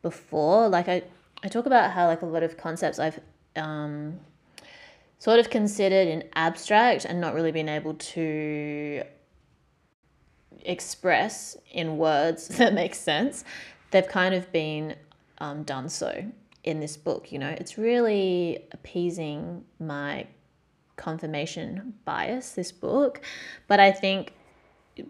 before. 0.02 0.68
Like 0.68 0.88
I, 0.88 1.02
I 1.42 1.48
talk 1.48 1.66
about 1.66 1.90
how 1.90 2.06
like 2.06 2.22
a 2.22 2.26
lot 2.26 2.44
of 2.44 2.56
concepts 2.56 3.00
I've 3.00 3.18
um, 3.56 4.20
sort 5.18 5.40
of 5.40 5.50
considered 5.50 6.06
in 6.06 6.22
abstract 6.36 7.04
and 7.04 7.20
not 7.20 7.34
really 7.34 7.50
been 7.50 7.68
able 7.68 7.94
to 7.94 9.02
express 10.60 11.56
in 11.72 11.98
words 11.98 12.46
that 12.58 12.72
make 12.72 12.94
sense. 12.94 13.42
They've 13.90 14.06
kind 14.06 14.32
of 14.32 14.52
been 14.52 14.94
um, 15.38 15.64
done 15.64 15.88
so 15.88 16.24
in 16.62 16.78
this 16.78 16.96
book. 16.96 17.32
You 17.32 17.40
know, 17.40 17.50
it's 17.50 17.78
really 17.78 18.60
appeasing 18.70 19.64
my 19.80 20.28
confirmation 20.94 21.94
bias. 22.04 22.52
This 22.52 22.70
book, 22.70 23.22
but 23.66 23.80
I 23.80 23.90
think 23.90 24.34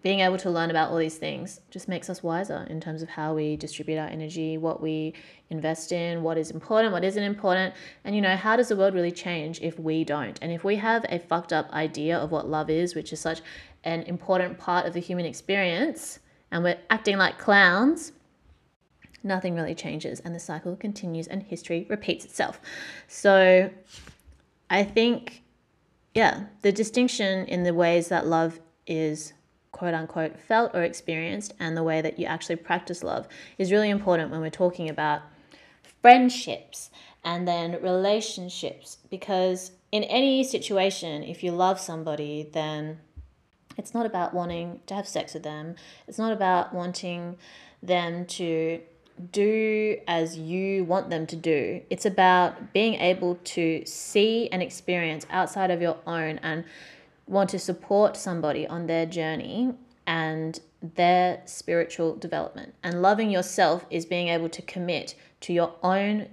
being 0.01 0.19
able 0.19 0.37
to 0.37 0.49
learn 0.49 0.69
about 0.69 0.91
all 0.91 0.97
these 0.97 1.17
things 1.17 1.61
just 1.69 1.87
makes 1.87 2.09
us 2.09 2.21
wiser 2.21 2.65
in 2.69 2.79
terms 2.79 3.01
of 3.01 3.09
how 3.09 3.33
we 3.33 3.55
distribute 3.55 3.97
our 3.97 4.07
energy, 4.07 4.57
what 4.57 4.81
we 4.81 5.13
invest 5.49 5.91
in, 5.91 6.21
what 6.21 6.37
is 6.37 6.51
important, 6.51 6.93
what 6.93 7.03
isn't 7.03 7.23
important, 7.23 7.73
and 8.03 8.15
you 8.15 8.21
know, 8.21 8.35
how 8.35 8.55
does 8.55 8.69
the 8.69 8.75
world 8.75 8.93
really 8.93 9.11
change 9.11 9.59
if 9.61 9.79
we 9.79 10.03
don't? 10.03 10.39
And 10.41 10.51
if 10.51 10.63
we 10.63 10.75
have 10.77 11.05
a 11.09 11.19
fucked 11.19 11.53
up 11.53 11.69
idea 11.71 12.17
of 12.17 12.31
what 12.31 12.47
love 12.47 12.69
is, 12.69 12.95
which 12.95 13.11
is 13.13 13.19
such 13.19 13.41
an 13.83 14.03
important 14.03 14.57
part 14.57 14.85
of 14.85 14.93
the 14.93 14.99
human 14.99 15.25
experience, 15.25 16.19
and 16.51 16.63
we're 16.63 16.77
acting 16.89 17.17
like 17.17 17.37
clowns, 17.37 18.11
nothing 19.23 19.55
really 19.55 19.75
changes 19.75 20.19
and 20.21 20.33
the 20.33 20.39
cycle 20.39 20.75
continues 20.75 21.27
and 21.27 21.43
history 21.43 21.85
repeats 21.89 22.25
itself. 22.25 22.59
So 23.07 23.69
I 24.69 24.83
think, 24.83 25.43
yeah, 26.13 26.45
the 26.61 26.71
distinction 26.71 27.45
in 27.47 27.63
the 27.63 27.73
ways 27.73 28.07
that 28.09 28.27
love 28.27 28.59
is 28.87 29.33
quote 29.71 29.93
unquote 29.93 30.39
felt 30.39 30.73
or 30.73 30.83
experienced 30.83 31.53
and 31.59 31.75
the 31.75 31.83
way 31.83 32.01
that 32.01 32.19
you 32.19 32.25
actually 32.25 32.55
practice 32.55 33.03
love 33.03 33.27
is 33.57 33.71
really 33.71 33.89
important 33.89 34.31
when 34.31 34.41
we're 34.41 34.49
talking 34.49 34.89
about 34.89 35.21
friendships 36.01 36.89
and 37.23 37.47
then 37.47 37.81
relationships 37.81 38.97
because 39.09 39.71
in 39.91 40.03
any 40.03 40.43
situation 40.43 41.23
if 41.23 41.43
you 41.43 41.51
love 41.51 41.79
somebody 41.79 42.49
then 42.53 42.99
it's 43.77 43.93
not 43.93 44.05
about 44.05 44.33
wanting 44.33 44.79
to 44.85 44.93
have 44.93 45.07
sex 45.07 45.33
with 45.33 45.43
them 45.43 45.75
it's 46.07 46.17
not 46.17 46.31
about 46.31 46.73
wanting 46.73 47.37
them 47.81 48.25
to 48.25 48.81
do 49.31 49.97
as 50.07 50.37
you 50.37 50.83
want 50.85 51.09
them 51.09 51.27
to 51.27 51.35
do. 51.35 51.81
It's 51.89 52.05
about 52.05 52.73
being 52.73 52.95
able 52.95 53.35
to 53.35 53.83
see 53.85 54.49
and 54.51 54.61
experience 54.61 55.25
outside 55.29 55.71
of 55.71 55.81
your 55.81 55.97
own 56.07 56.39
and 56.39 56.63
want 57.29 57.49
to 57.51 57.59
support 57.59 58.17
somebody 58.17 58.67
on 58.67 58.87
their 58.87 59.05
journey 59.05 59.73
and 60.07 60.59
their 60.81 61.41
spiritual 61.45 62.15
development. 62.15 62.73
And 62.83 63.01
loving 63.01 63.29
yourself 63.29 63.85
is 63.89 64.05
being 64.05 64.27
able 64.27 64.49
to 64.49 64.61
commit 64.63 65.15
to 65.41 65.53
your 65.53 65.75
own 65.83 66.27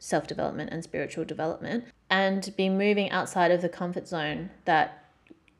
self 0.00 0.26
development 0.26 0.70
and 0.72 0.82
spiritual 0.82 1.24
development 1.24 1.84
and 2.08 2.52
be 2.56 2.68
moving 2.68 3.10
outside 3.10 3.50
of 3.50 3.60
the 3.60 3.68
comfort 3.68 4.08
zone 4.08 4.48
that 4.64 5.04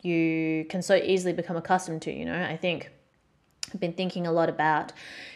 you 0.03 0.65
can 0.71 0.81
so 0.81 0.95
easily 0.95 1.33
become 1.33 1.57
accustomed 1.57 2.01
to. 2.03 2.13
You 2.13 2.25
know, 2.25 2.43
I 2.43 2.57
think 2.57 2.91
I've 3.75 3.81
been 3.81 3.93
thinking 3.93 4.27
a 4.27 4.33
lot 4.33 4.49
about 4.49 4.93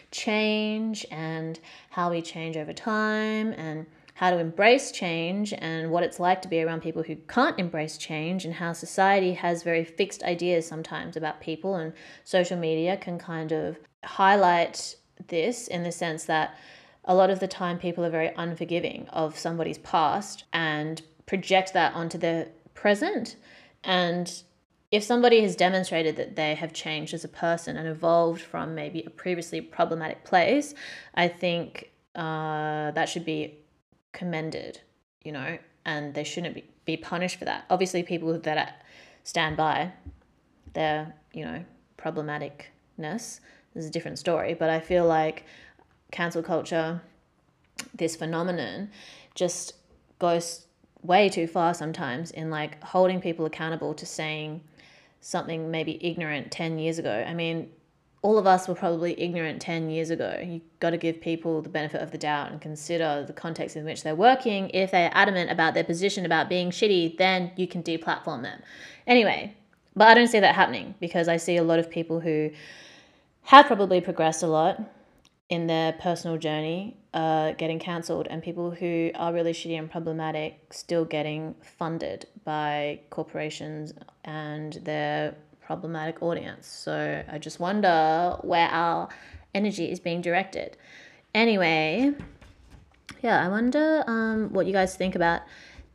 change 0.09 1.05
and 1.11 1.59
how 1.91 2.09
we 2.09 2.21
change 2.21 2.57
over 2.57 2.73
time 2.73 3.53
and 3.53 3.85
how 4.15 4.29
to 4.29 4.37
embrace 4.37 4.91
change 4.91 5.53
and 5.57 5.89
what 5.89 6.03
it's 6.03 6.19
like 6.19 6.41
to 6.43 6.47
be 6.47 6.61
around 6.61 6.81
people 6.81 7.03
who 7.03 7.15
can't 7.27 7.59
embrace 7.59 7.97
change 7.97 8.45
and 8.45 8.53
how 8.55 8.71
society 8.71 9.33
has 9.33 9.63
very 9.63 9.83
fixed 9.83 10.23
ideas 10.23 10.67
sometimes 10.67 11.17
about 11.17 11.41
people. 11.41 11.75
And 11.75 11.93
social 12.23 12.57
media 12.57 12.95
can 12.97 13.17
kind 13.17 13.51
of 13.51 13.77
highlight 14.03 14.95
this 15.27 15.67
in 15.67 15.83
the 15.83 15.91
sense 15.91 16.25
that 16.25 16.55
a 17.05 17.15
lot 17.15 17.29
of 17.29 17.39
the 17.39 17.47
time 17.47 17.79
people 17.79 18.05
are 18.05 18.09
very 18.09 18.31
unforgiving 18.35 19.07
of 19.09 19.37
somebody's 19.37 19.79
past 19.79 20.45
and 20.53 21.01
project 21.25 21.73
that 21.73 21.93
onto 21.95 22.17
their 22.17 22.47
present. 22.75 23.35
And 23.83 24.31
if 24.91 25.03
somebody 25.03 25.41
has 25.41 25.55
demonstrated 25.55 26.15
that 26.17 26.35
they 26.35 26.53
have 26.53 26.71
changed 26.71 27.15
as 27.15 27.23
a 27.23 27.29
person 27.29 27.77
and 27.77 27.87
evolved 27.87 28.41
from 28.41 28.75
maybe 28.75 29.03
a 29.05 29.09
previously 29.09 29.59
problematic 29.59 30.23
place, 30.23 30.75
I 31.15 31.27
think 31.27 31.89
uh, 32.15 32.91
that 32.91 33.09
should 33.09 33.25
be 33.25 33.62
commended, 34.13 34.79
you 35.23 35.31
know, 35.31 35.57
and 35.85 36.13
they 36.13 36.23
shouldn't 36.23 36.55
be, 36.55 36.63
be 36.85 36.95
punished 36.95 37.37
for 37.37 37.45
that. 37.45 37.65
Obviously, 37.69 38.03
people 38.03 38.37
that 38.39 38.85
stand 39.23 39.57
by 39.57 39.91
their, 40.73 41.13
you 41.33 41.43
know, 41.43 41.63
problematicness 41.97 43.39
is 43.75 43.85
a 43.85 43.89
different 43.89 44.19
story, 44.19 44.53
but 44.53 44.69
I 44.69 44.79
feel 44.79 45.05
like 45.05 45.45
cancel 46.11 46.43
culture, 46.43 47.01
this 47.93 48.15
phenomenon, 48.15 48.89
just 49.35 49.73
goes 50.19 50.67
way 51.01 51.27
too 51.27 51.47
far 51.47 51.73
sometimes 51.73 52.31
in 52.31 52.49
like 52.49 52.81
holding 52.81 53.19
people 53.19 53.45
accountable 53.45 53.93
to 53.93 54.05
saying 54.05 54.61
something 55.19 55.71
maybe 55.71 55.97
ignorant 56.05 56.51
10 56.51 56.79
years 56.79 56.99
ago. 56.99 57.25
I 57.27 57.33
mean, 57.33 57.69
all 58.23 58.37
of 58.37 58.47
us 58.47 58.69
were 58.69 58.73
probably 58.73 59.19
ignorant 59.21 59.61
10 59.61 59.89
years 59.89 60.09
ago. 60.09 60.39
You've 60.41 60.79
got 60.79 60.91
to 60.91 60.97
give 60.97 61.19
people 61.19 61.61
the 61.61 61.69
benefit 61.69 62.01
of 62.01 62.11
the 62.11 62.17
doubt 62.17 62.51
and 62.51 62.61
consider 62.61 63.25
the 63.27 63.33
context 63.33 63.75
in 63.75 63.83
which 63.83 64.01
they're 64.01 64.15
working. 64.15 64.69
If 64.69 64.91
they're 64.91 65.11
adamant 65.13 65.51
about 65.51 65.73
their 65.73 65.83
position 65.83 66.25
about 66.25 66.47
being 66.47 66.71
shitty, 66.71 67.17
then 67.17 67.51
you 67.57 67.67
can 67.67 67.83
deplatform 67.83 68.43
them. 68.43 68.61
Anyway, 69.05 69.55
but 69.93 70.07
I 70.07 70.13
don't 70.13 70.29
see 70.29 70.39
that 70.39 70.55
happening 70.55 70.95
because 71.01 71.27
I 71.27 71.35
see 71.35 71.57
a 71.57 71.63
lot 71.63 71.79
of 71.79 71.89
people 71.89 72.21
who 72.21 72.49
have 73.43 73.67
probably 73.67 73.99
progressed 73.99 74.41
a 74.41 74.47
lot 74.47 74.81
in 75.49 75.67
their 75.67 75.91
personal 75.91 76.37
journey 76.37 76.95
uh, 77.13 77.51
getting 77.51 77.77
cancelled 77.77 78.27
and 78.29 78.41
people 78.41 78.71
who 78.71 79.11
are 79.15 79.33
really 79.33 79.51
shitty 79.51 79.77
and 79.77 79.91
problematic 79.91 80.73
still 80.73 81.03
getting 81.03 81.53
funded 81.77 82.25
by 82.45 83.01
corporations 83.09 83.93
and 84.23 84.73
their 84.83 85.35
problematic 85.65 86.21
audience. 86.21 86.67
So 86.67 87.23
I 87.29 87.37
just 87.37 87.59
wonder 87.59 88.37
where 88.41 88.67
our 88.69 89.09
energy 89.53 89.91
is 89.91 89.99
being 89.99 90.21
directed. 90.21 90.77
Anyway, 91.33 92.13
yeah, 93.21 93.43
I 93.43 93.47
wonder 93.47 94.03
um, 94.07 94.51
what 94.53 94.65
you 94.65 94.73
guys 94.73 94.95
think 94.95 95.15
about 95.15 95.41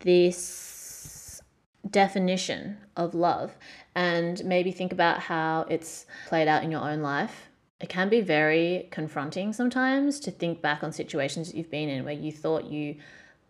this 0.01 1.43
definition 1.89 2.79
of 2.97 3.15
love 3.15 3.57
and 3.95 4.45
maybe 4.45 4.73
think 4.73 4.93
about 4.93 5.21
how 5.21 5.67
it's 5.69 6.07
played 6.27 6.49
out 6.49 6.63
in 6.63 6.71
your 6.71 6.83
own 6.83 7.03
life. 7.03 7.49
It 7.81 7.89
can 7.89 8.09
be 8.09 8.21
very 8.21 8.89
confronting 8.91 9.53
sometimes 9.53 10.19
to 10.21 10.31
think 10.31 10.61
back 10.61 10.83
on 10.83 10.93
situations 10.93 11.49
that 11.49 11.57
you've 11.57 11.71
been 11.71 11.89
in 11.89 12.05
where 12.05 12.15
you 12.15 12.33
thought 12.33 12.65
you 12.65 12.97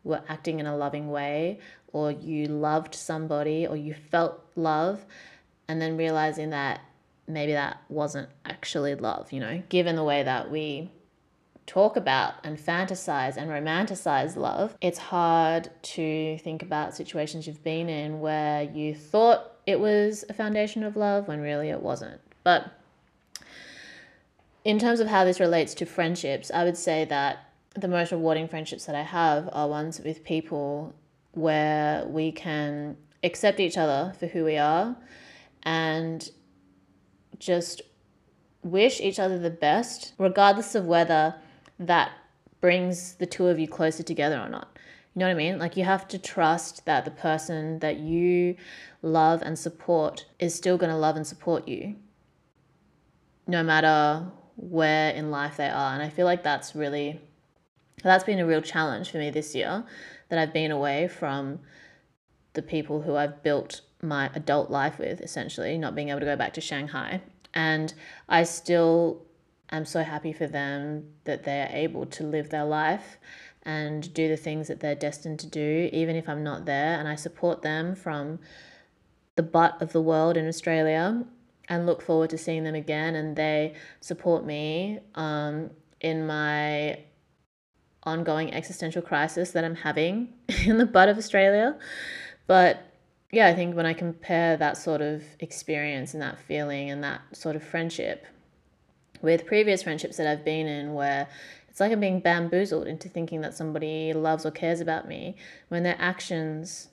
were 0.05 0.23
acting 0.29 0.61
in 0.61 0.67
a 0.67 0.77
loving 0.77 1.11
way 1.11 1.61
or 1.93 2.11
you 2.11 2.47
loved 2.47 2.95
somebody 2.95 3.67
or 3.67 3.77
you 3.77 3.95
felt 3.95 4.45
love 4.55 5.05
and 5.69 5.81
then 5.81 5.97
realizing 5.97 6.51
that 6.51 6.81
maybe 7.27 7.53
that 7.53 7.83
wasn't 7.89 8.29
actually 8.47 8.95
love, 8.95 9.33
you 9.33 9.41
know, 9.41 9.63
given 9.69 9.97
the 9.97 10.05
way 10.05 10.23
that 10.23 10.51
we 10.51 10.91
talk 11.67 11.97
about 11.97 12.35
and 12.43 12.59
fantasize 12.59 13.37
and 13.37 13.51
romanticize 13.51 14.35
love, 14.35 14.75
it's 14.81 14.99
hard 14.99 15.69
to 15.83 16.39
think 16.39 16.63
about 16.63 16.97
situations 16.97 17.47
you've 17.47 17.63
been 17.63 17.91
in 17.91 18.21
where 18.21 18.63
you 18.63 18.95
thought 18.95 19.53
it 19.67 19.79
was 19.79 20.25
a 20.31 20.33
foundation 20.33 20.83
of 20.83 20.97
love 20.97 21.29
when 21.29 21.41
really 21.41 21.69
it 21.69 21.83
wasn't. 21.83 22.19
But 22.43 22.73
in 24.65 24.79
terms 24.79 25.01
of 25.01 25.07
how 25.07 25.25
this 25.25 25.39
relates 25.39 25.75
to 25.75 25.85
friendships, 25.85 26.51
I 26.53 26.65
would 26.65 26.77
say 26.79 27.05
that 27.05 27.51
the 27.75 27.89
most 27.89 28.11
rewarding 28.11 28.49
friendships 28.49 28.87
that 28.87 28.95
I 28.95 29.03
have 29.03 29.51
are 29.53 29.69
ones 29.69 30.01
with 30.01 30.25
people 30.25 30.95
where 31.33 32.07
we 32.07 32.33
can 32.33 32.97
accept 33.23 33.61
each 33.61 33.77
other 33.77 34.15
for 34.19 34.27
who 34.27 34.45
we 34.45 34.57
are 34.57 34.97
and 35.63 36.31
just 37.39 37.83
wish 38.63 39.01
each 39.01 39.19
other 39.19 39.39
the 39.39 39.51
best, 39.51 40.15
regardless 40.19 40.75
of 40.75 40.87
whether 40.87 41.35
that 41.79 42.13
brings 42.61 43.15
the 43.15 43.27
two 43.27 43.47
of 43.47 43.59
you 43.59 43.69
closer 43.69 44.03
together 44.03 44.39
or 44.39 44.49
not. 44.49 44.77
You 45.15 45.21
know 45.21 45.27
what 45.27 45.33
I 45.33 45.35
mean? 45.35 45.59
Like 45.59 45.77
you 45.77 45.85
have 45.85 46.07
to 46.09 46.19
trust 46.19 46.85
that 46.87 47.05
the 47.05 47.11
person 47.11 47.79
that 47.81 47.99
you 47.99 48.57
love 49.03 49.43
and 49.43 49.59
support 49.59 50.27
is 50.39 50.55
still 50.55 50.77
going 50.77 50.91
to 50.91 50.97
love 50.97 51.17
and 51.17 51.27
support 51.27 51.67
you 51.67 51.97
no 53.47 53.63
matter 53.63 54.27
where 54.57 55.11
in 55.11 55.31
life 55.31 55.57
they 55.57 55.69
are. 55.69 55.95
And 55.95 56.03
I 56.03 56.11
feel 56.11 56.27
like 56.27 56.43
that's 56.43 56.75
really 56.77 57.21
that's 58.05 58.23
been 58.23 58.39
a 58.39 58.47
real 58.47 58.63
challenge 58.63 59.11
for 59.11 59.19
me 59.19 59.31
this 59.31 59.57
year 59.57 59.85
that 60.29 60.39
I've 60.39 60.53
been 60.53 60.71
away 60.71 61.09
from 61.09 61.61
the 62.53 62.63
people 62.63 63.03
who 63.03 63.17
I've 63.17 63.43
built 63.43 63.81
my 64.03 64.31
adult 64.35 64.71
life 64.71 64.99
with 64.99 65.21
essentially, 65.21 65.77
not 65.79 65.95
being 65.95 66.11
able 66.11 66.21
to 66.21 66.27
go 66.27 66.37
back 66.37 66.55
to 66.55 66.61
Shanghai. 66.61 67.21
And 67.55 67.93
I 68.29 68.45
still 68.45 69.23
am 69.71 69.85
so 69.85 70.03
happy 70.03 70.33
for 70.33 70.47
them 70.47 71.09
that 71.25 71.45
they're 71.45 71.71
able 71.73 72.07
to 72.07 72.25
live 72.25 72.51
their 72.51 72.65
life 72.65 73.19
and 73.63 74.13
do 74.15 74.29
the 74.29 74.37
things 74.37 74.69
that 74.69 74.81
they're 74.81 74.95
destined 74.95 75.39
to 75.41 75.47
do, 75.47 75.91
even 75.93 76.17
if 76.17 76.29
I'm 76.29 76.43
not 76.43 76.65
there. 76.65 76.99
And 76.99 77.09
I 77.09 77.17
support 77.17 77.63
them 77.63 77.95
from 77.95 78.39
the 79.37 79.43
butt 79.43 79.81
of 79.83 79.93
the 79.93 80.01
world 80.01 80.37
in 80.37 80.49
Australia 80.49 81.25
and 81.69 81.87
look 81.87 82.01
forward 82.01 82.31
to 82.31 82.39
seeing 82.39 82.65
them 82.65 82.75
again. 82.75 83.15
And 83.15 83.37
they 83.37 83.75
support 84.01 84.45
me 84.45 85.01
um, 85.15 85.71
in 86.01 86.27
my 86.27 87.01
ongoing 88.05 88.55
existential 88.55 89.03
crisis 89.03 89.51
that 89.51 89.65
I'm 89.65 89.75
having 89.75 90.33
in 90.65 90.79
the 90.79 90.87
butt 90.87 91.09
of 91.09 91.19
Australia. 91.19 91.77
But 92.47 92.88
yeah, 93.31 93.47
I 93.49 93.55
think 93.55 93.77
when 93.77 93.87
I 93.87 93.93
compare 93.93 94.57
that 94.57 94.77
sort 94.77 95.03
of 95.03 95.23
experience 95.41 96.15
and 96.15 96.23
that 96.23 96.41
feeling 96.41 96.91
and 96.91 97.05
that 97.05 97.21
sort 97.33 97.57
of 97.57 97.63
friendship 97.63 98.27
with 99.21 99.47
previous 99.47 99.83
friendships 99.83 100.17
that 100.17 100.27
I've 100.27 100.45
been 100.45 100.67
in 100.67 100.95
where 100.95 101.29
it's 101.69 101.81
like 101.81 101.93
I'm 101.93 102.01
being 102.01 102.21
bamboozled 102.21 102.87
into 102.87 103.09
thinking 103.09 103.43
that 103.43 103.55
somebody 103.55 104.13
loves 104.13 104.47
or 104.47 104.51
cares 104.51 104.81
about 104.81 105.07
me 105.07 105.37
when 105.69 105.83
their 105.83 105.97
actions 105.99 106.89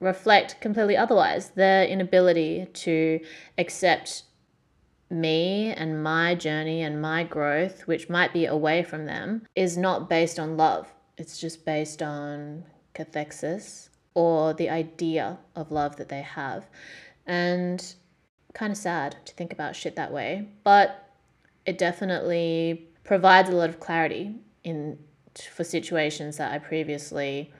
reflect 0.00 0.60
completely 0.60 0.96
otherwise. 0.96 1.50
Their 1.50 1.84
inability 1.86 2.66
to 2.72 3.20
accept 3.56 4.24
me 5.08 5.72
and 5.72 6.02
my 6.02 6.34
journey 6.34 6.82
and 6.82 7.00
my 7.00 7.24
growth, 7.24 7.86
which 7.86 8.10
might 8.10 8.32
be 8.32 8.44
away 8.44 8.82
from 8.82 9.06
them, 9.06 9.46
is 9.54 9.78
not 9.78 10.10
based 10.10 10.38
on 10.38 10.56
love. 10.56 10.92
It's 11.16 11.38
just 11.38 11.64
based 11.64 12.02
on 12.02 12.64
cathexis 12.94 13.88
or 14.16 14.54
the 14.54 14.70
idea 14.70 15.36
of 15.54 15.70
love 15.70 15.96
that 15.96 16.08
they 16.08 16.22
have. 16.22 16.66
And 17.26 17.94
kind 18.54 18.72
of 18.72 18.78
sad 18.78 19.14
to 19.26 19.34
think 19.34 19.52
about 19.52 19.76
shit 19.76 19.94
that 19.94 20.10
way. 20.10 20.48
But 20.64 21.12
it 21.66 21.76
definitely 21.76 22.88
provides 23.04 23.50
a 23.50 23.52
lot 23.52 23.68
of 23.68 23.78
clarity 23.78 24.36
in 24.64 24.98
for 25.52 25.64
situations 25.64 26.38
that 26.38 26.50
I 26.50 26.58
previously 26.58 27.52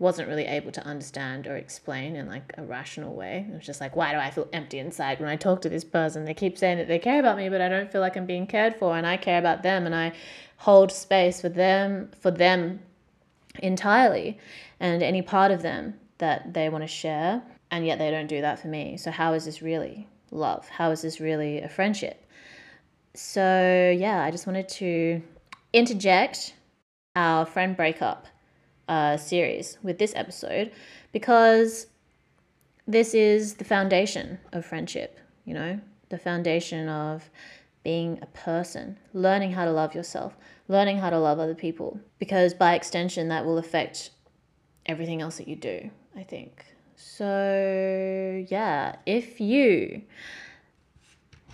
wasn't 0.00 0.26
really 0.26 0.46
able 0.46 0.72
to 0.72 0.84
understand 0.84 1.46
or 1.46 1.54
explain 1.54 2.16
in 2.16 2.26
like 2.26 2.52
a 2.58 2.64
rational 2.64 3.14
way. 3.14 3.46
It 3.48 3.54
was 3.54 3.64
just 3.64 3.80
like, 3.80 3.94
why 3.94 4.10
do 4.10 4.18
I 4.18 4.32
feel 4.32 4.48
empty 4.52 4.80
inside 4.80 5.20
when 5.20 5.28
I 5.28 5.36
talk 5.36 5.62
to 5.62 5.68
this 5.68 5.84
person? 5.84 6.24
They 6.24 6.34
keep 6.34 6.58
saying 6.58 6.78
that 6.78 6.88
they 6.88 6.98
care 6.98 7.20
about 7.20 7.36
me, 7.36 7.48
but 7.48 7.60
I 7.60 7.68
don't 7.68 7.92
feel 7.92 8.00
like 8.00 8.16
I'm 8.16 8.26
being 8.26 8.48
cared 8.48 8.74
for 8.74 8.96
and 8.96 9.06
I 9.06 9.16
care 9.18 9.38
about 9.38 9.62
them 9.62 9.86
and 9.86 9.94
I 9.94 10.14
hold 10.56 10.90
space 10.90 11.40
for 11.40 11.48
them 11.48 12.10
for 12.20 12.32
them 12.32 12.80
entirely 13.58 14.38
and 14.80 15.02
any 15.02 15.22
part 15.22 15.50
of 15.50 15.62
them 15.62 15.94
that 16.18 16.54
they 16.54 16.68
want 16.68 16.84
to 16.84 16.88
share 16.88 17.42
and 17.70 17.86
yet 17.86 17.98
they 17.98 18.10
don't 18.10 18.26
do 18.26 18.40
that 18.40 18.58
for 18.58 18.68
me. 18.68 18.96
So 18.96 19.10
how 19.10 19.32
is 19.32 19.44
this 19.44 19.62
really 19.62 20.08
love? 20.30 20.68
How 20.68 20.90
is 20.90 21.02
this 21.02 21.20
really 21.20 21.60
a 21.60 21.68
friendship? 21.68 22.22
so 23.14 23.94
yeah, 23.96 24.22
I 24.22 24.30
just 24.30 24.46
wanted 24.46 24.68
to 24.70 25.22
interject 25.72 26.54
our 27.14 27.44
friend 27.44 27.76
breakup 27.76 28.26
uh, 28.88 29.16
series 29.16 29.78
with 29.82 29.98
this 29.98 30.12
episode 30.16 30.72
because 31.12 31.86
this 32.86 33.14
is 33.14 33.54
the 33.54 33.64
foundation 33.64 34.38
of 34.52 34.64
friendship, 34.64 35.18
you 35.44 35.54
know, 35.54 35.80
the 36.08 36.18
foundation 36.18 36.88
of 36.88 37.30
being 37.82 38.18
a 38.22 38.26
person, 38.26 38.98
learning 39.12 39.52
how 39.52 39.64
to 39.64 39.72
love 39.72 39.94
yourself, 39.94 40.36
learning 40.68 40.98
how 40.98 41.10
to 41.10 41.18
love 41.18 41.38
other 41.38 41.54
people, 41.54 42.00
because 42.18 42.54
by 42.54 42.74
extension, 42.74 43.28
that 43.28 43.44
will 43.44 43.58
affect 43.58 44.10
everything 44.86 45.20
else 45.20 45.38
that 45.38 45.48
you 45.48 45.56
do, 45.56 45.90
I 46.16 46.22
think. 46.22 46.64
So, 46.96 48.44
yeah, 48.48 48.96
if 49.06 49.40
you 49.40 50.02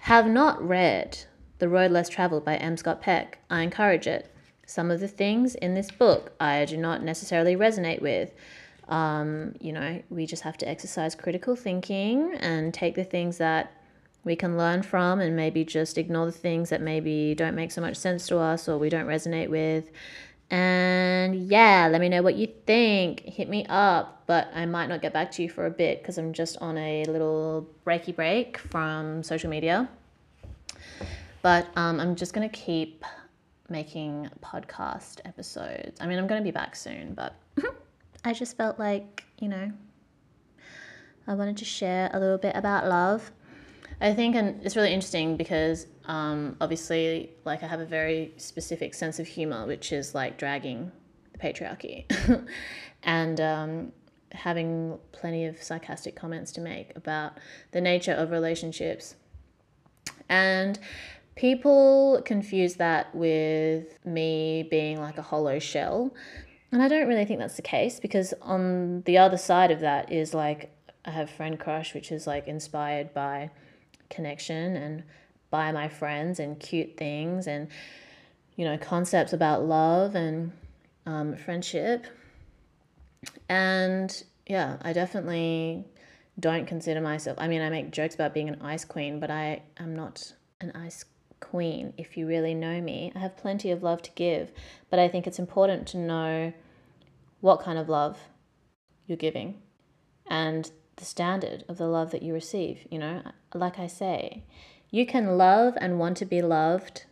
have 0.01 0.27
not 0.27 0.67
read 0.67 1.19
the 1.59 1.69
Road 1.69 1.91
Less 1.91 2.09
Traveled 2.09 2.45
by 2.45 2.57
M. 2.57 2.77
Scott 2.77 3.01
Peck. 3.03 3.39
I 3.51 3.63
encourage 3.63 4.07
it. 4.07 4.33
Some 4.67 4.91
of 4.91 5.01
the 5.01 5.09
things 5.09 5.55
in 5.57 5.75
this 5.75 5.91
book 5.91 6.33
I 6.41 6.65
do 6.65 6.77
not 6.77 7.03
necessarily 7.03 7.57
resonate 7.57 8.01
with. 8.01 8.33
Um, 8.89 9.55
you 9.61 9.73
know, 9.73 10.03
we 10.09 10.27
just 10.27 10.43
have 10.43 10.57
to 10.59 10.69
exercise 10.69 11.15
critical 11.15 11.57
thinking 11.57 12.35
and 12.41 12.73
take 12.73 12.95
the 12.95 13.05
things 13.05 13.39
that 13.39 13.73
we 14.29 14.37
can 14.37 14.57
learn 14.59 14.83
from 14.83 15.21
and 15.21 15.35
maybe 15.35 15.65
just 15.65 15.99
ignore 15.99 16.27
the 16.27 16.33
things 16.33 16.69
that 16.69 16.83
maybe 16.83 17.35
don't 17.35 17.55
make 17.55 17.73
so 17.73 17.81
much 17.81 17.97
sense 17.97 18.27
to 18.29 18.39
us 18.39 18.69
or 18.69 18.79
we 18.79 18.91
don't 18.91 19.07
resonate 19.07 19.49
with. 19.49 19.91
And 20.51 21.49
yeah, 21.49 21.89
let 21.91 22.01
me 22.01 22.09
know 22.09 22.23
what 22.23 22.37
you 22.37 22.47
think. 22.67 23.21
Hit 23.21 23.49
me 23.49 23.67
up, 23.69 24.23
but 24.27 24.49
I 24.55 24.67
might 24.67 24.89
not 24.89 25.03
get 25.03 25.15
back 25.15 25.33
to 25.33 25.43
you 25.43 25.49
for 25.49 25.65
a 25.65 25.71
bit 25.71 26.03
because 26.03 26.19
I'm 26.19 26.33
just 26.33 26.59
on 26.59 26.77
a 26.77 27.05
little 27.07 27.67
breaky 27.87 28.15
break 28.15 28.59
from 28.59 29.23
social 29.23 29.49
media. 29.51 29.89
But 31.41 31.67
um, 31.77 31.99
I'm 31.99 32.15
just 32.15 32.35
going 32.35 32.49
to 32.49 32.55
keep 32.55 33.05
making 33.71 34.29
podcast 34.43 35.21
episodes. 35.25 35.99
I 36.01 36.07
mean, 36.07 36.19
I'm 36.19 36.27
going 36.27 36.41
to 36.41 36.45
be 36.45 36.51
back 36.51 36.77
soon, 36.77 37.15
but 37.15 37.35
I 38.25 38.35
just 38.35 38.57
felt 38.59 38.79
like, 38.79 39.25
you 39.39 39.49
know, 39.49 39.73
I 41.27 41.35
wanted 41.35 41.57
to 41.59 41.65
share 41.65 42.11
a 42.13 42.21
little 42.21 42.39
bit 42.39 42.55
about 42.55 42.87
love. 42.87 43.33
I 44.01 44.15
think, 44.15 44.37
and 44.37 44.65
it's 44.65 44.77
really 44.77 44.93
interesting 44.93 45.37
because 45.37 45.87
um, 46.05 46.57
obviously, 46.61 47.31
like, 47.45 47.63
I 47.63 47.67
have 47.67 47.81
a 47.81 47.87
very 47.87 48.33
specific 48.37 48.95
sense 48.95 49.19
of 49.19 49.27
humor, 49.27 49.67
which 49.67 49.93
is 49.93 50.15
like 50.15 50.39
dragging 50.39 50.93
the 51.33 51.39
patriarchy 51.39 52.05
and 53.03 53.41
um, 53.41 53.93
having 54.33 54.99
plenty 55.13 55.47
of 55.47 55.61
sarcastic 55.63 56.15
comments 56.15 56.53
to 56.53 56.61
make 56.61 56.97
about 56.97 57.39
the 57.73 57.81
nature 57.81 58.13
of 58.13 58.31
relationships. 58.31 59.17
And 60.29 60.79
people 61.35 62.23
confuse 62.25 62.75
that 62.75 63.15
with 63.15 63.99
me 64.05 64.67
being 64.71 65.01
like 65.01 65.19
a 65.19 65.23
hollow 65.23 65.59
shell. 65.59 66.15
And 66.71 66.83
I 66.83 66.89
don't 66.89 67.09
really 67.09 67.25
think 67.25 67.41
that's 67.41 67.57
the 67.57 67.63
case 67.63 67.99
because 67.99 68.35
on 68.43 69.03
the 69.03 69.19
other 69.19 69.39
side 69.39 69.71
of 69.71 69.81
that 69.81 70.13
is 70.13 70.35
like 70.35 70.71
I 71.05 71.11
have 71.11 71.31
friend 71.31 71.59
crush, 71.59 71.95
which 71.95 72.13
is 72.13 72.27
like 72.27 72.47
inspired 72.47 73.15
by 73.15 73.51
connection 74.11 74.77
and 74.77 75.03
by 75.51 75.73
my 75.73 75.89
friends 75.89 76.39
and 76.39 76.61
cute 76.61 76.97
things 76.97 77.47
and 77.47 77.69
you 78.57 78.65
know 78.65 78.77
concepts 78.77 79.33
about 79.33 79.65
love 79.65 80.15
and 80.15 80.53
um, 81.07 81.37
friendship. 81.37 82.07
And 83.49 84.23
yeah, 84.47 84.77
I 84.83 84.93
definitely 84.93 85.85
don't 86.39 86.67
consider 86.67 87.01
myself. 87.01 87.37
I 87.41 87.49
mean, 87.49 87.63
I 87.63 87.71
make 87.71 87.91
jokes 87.91 88.15
about 88.15 88.35
being 88.35 88.49
an 88.49 88.61
ice 88.63 88.85
queen, 88.85 89.19
but 89.19 89.31
I 89.31 89.63
am 89.79 89.97
not 89.97 90.33
an 90.61 90.73
ice 90.75 91.05
queen 91.41 91.95
if 91.97 92.17
you 92.17 92.27
really 92.27 92.55
know 92.55 92.81
me. 92.81 93.13
I 93.15 93.21
have 93.21 93.37
plenty 93.37 93.71
of 93.71 93.83
love 93.83 94.03
to 94.03 94.11
give, 94.13 94.53
but 94.91 94.99
I 94.99 95.09
think 95.09 95.27
it's 95.27 95.39
important 95.39 95.87
to 95.89 95.99
know 95.99 96.53
what 97.41 97.61
kind 97.63 97.79
of 97.79 97.89
love 97.89 98.19
you're 99.07 99.17
giving 99.17 99.63
and 100.27 100.71
the 100.97 101.05
standard 101.05 101.65
of 101.69 101.79
the 101.79 101.87
love 101.87 102.11
that 102.11 102.23
you 102.23 102.35
receive. 102.35 102.87
You 102.91 102.99
know, 102.99 103.23
like 103.55 103.79
I 103.79 103.87
say, 103.87 104.45
you 104.91 105.07
can 105.07 105.39
love 105.39 105.75
and 105.81 105.99
want 105.99 106.17
to 106.19 106.25
be 106.25 106.43
loved 106.43 107.05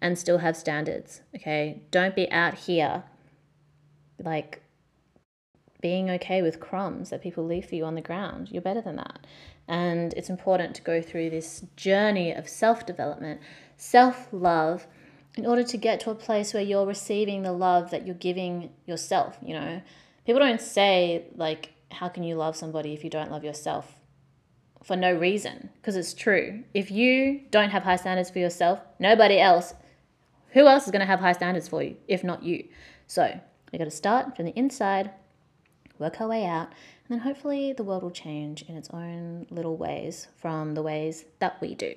and 0.00 0.18
still 0.18 0.38
have 0.38 0.56
standards. 0.56 1.22
Okay. 1.34 1.82
Don't 1.90 2.14
be 2.14 2.30
out 2.30 2.54
here 2.54 3.04
like 4.22 4.62
being 5.80 6.08
okay 6.08 6.40
with 6.40 6.60
crumbs 6.60 7.10
that 7.10 7.22
people 7.22 7.44
leave 7.44 7.66
for 7.66 7.74
you 7.74 7.84
on 7.84 7.94
the 7.94 8.00
ground. 8.00 8.48
You're 8.50 8.62
better 8.62 8.80
than 8.80 8.96
that. 8.96 9.26
And 9.66 10.12
it's 10.14 10.30
important 10.30 10.74
to 10.76 10.82
go 10.82 11.00
through 11.00 11.30
this 11.30 11.64
journey 11.76 12.32
of 12.32 12.48
self 12.48 12.86
development, 12.86 13.40
self 13.76 14.28
love, 14.32 14.86
in 15.36 15.46
order 15.46 15.62
to 15.64 15.76
get 15.76 16.00
to 16.00 16.10
a 16.10 16.14
place 16.14 16.54
where 16.54 16.62
you're 16.62 16.86
receiving 16.86 17.42
the 17.42 17.52
love 17.52 17.90
that 17.90 18.06
you're 18.06 18.14
giving 18.14 18.70
yourself. 18.86 19.38
You 19.42 19.54
know, 19.54 19.82
people 20.26 20.40
don't 20.40 20.60
say, 20.60 21.24
like, 21.34 21.74
how 21.90 22.08
can 22.08 22.22
you 22.24 22.36
love 22.36 22.56
somebody 22.56 22.92
if 22.92 23.04
you 23.04 23.10
don't 23.10 23.30
love 23.30 23.44
yourself? 23.44 24.00
For 24.84 24.96
no 24.96 25.14
reason, 25.14 25.70
because 25.76 25.96
it's 25.96 26.12
true. 26.12 26.62
If 26.74 26.90
you 26.90 27.40
don't 27.50 27.70
have 27.70 27.84
high 27.84 27.96
standards 27.96 28.28
for 28.28 28.38
yourself, 28.38 28.80
nobody 28.98 29.40
else, 29.40 29.72
who 30.50 30.66
else 30.66 30.84
is 30.84 30.90
going 30.90 31.00
to 31.00 31.06
have 31.06 31.20
high 31.20 31.32
standards 31.32 31.68
for 31.68 31.82
you 31.82 31.96
if 32.06 32.22
not 32.22 32.42
you? 32.42 32.64
So, 33.06 33.40
we 33.72 33.78
got 33.78 33.86
to 33.86 33.90
start 33.90 34.36
from 34.36 34.44
the 34.44 34.52
inside, 34.52 35.10
work 35.98 36.20
our 36.20 36.28
way 36.28 36.44
out, 36.44 36.68
and 36.68 37.08
then 37.08 37.20
hopefully 37.20 37.72
the 37.72 37.82
world 37.82 38.02
will 38.02 38.10
change 38.10 38.62
in 38.68 38.76
its 38.76 38.90
own 38.90 39.46
little 39.50 39.78
ways 39.78 40.28
from 40.36 40.74
the 40.74 40.82
ways 40.82 41.24
that 41.38 41.58
we 41.62 41.74
do. 41.74 41.94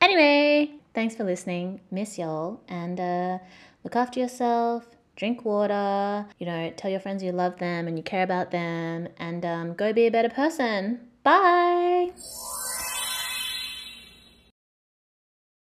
Anyway, 0.00 0.72
thanks 0.94 1.14
for 1.14 1.24
listening. 1.24 1.80
Miss 1.90 2.18
y'all, 2.18 2.60
and 2.66 2.98
uh, 2.98 3.38
look 3.84 3.94
after 3.94 4.20
yourself. 4.20 4.86
Drink 5.16 5.44
water. 5.44 6.26
You 6.38 6.46
know, 6.46 6.72
tell 6.76 6.90
your 6.90 7.00
friends 7.00 7.22
you 7.22 7.32
love 7.32 7.58
them 7.58 7.88
and 7.88 7.98
you 7.98 8.02
care 8.02 8.22
about 8.22 8.50
them, 8.50 9.08
and 9.18 9.44
um, 9.44 9.74
go 9.74 9.92
be 9.92 10.06
a 10.06 10.10
better 10.10 10.28
person. 10.30 11.05
Bye. 11.26 12.12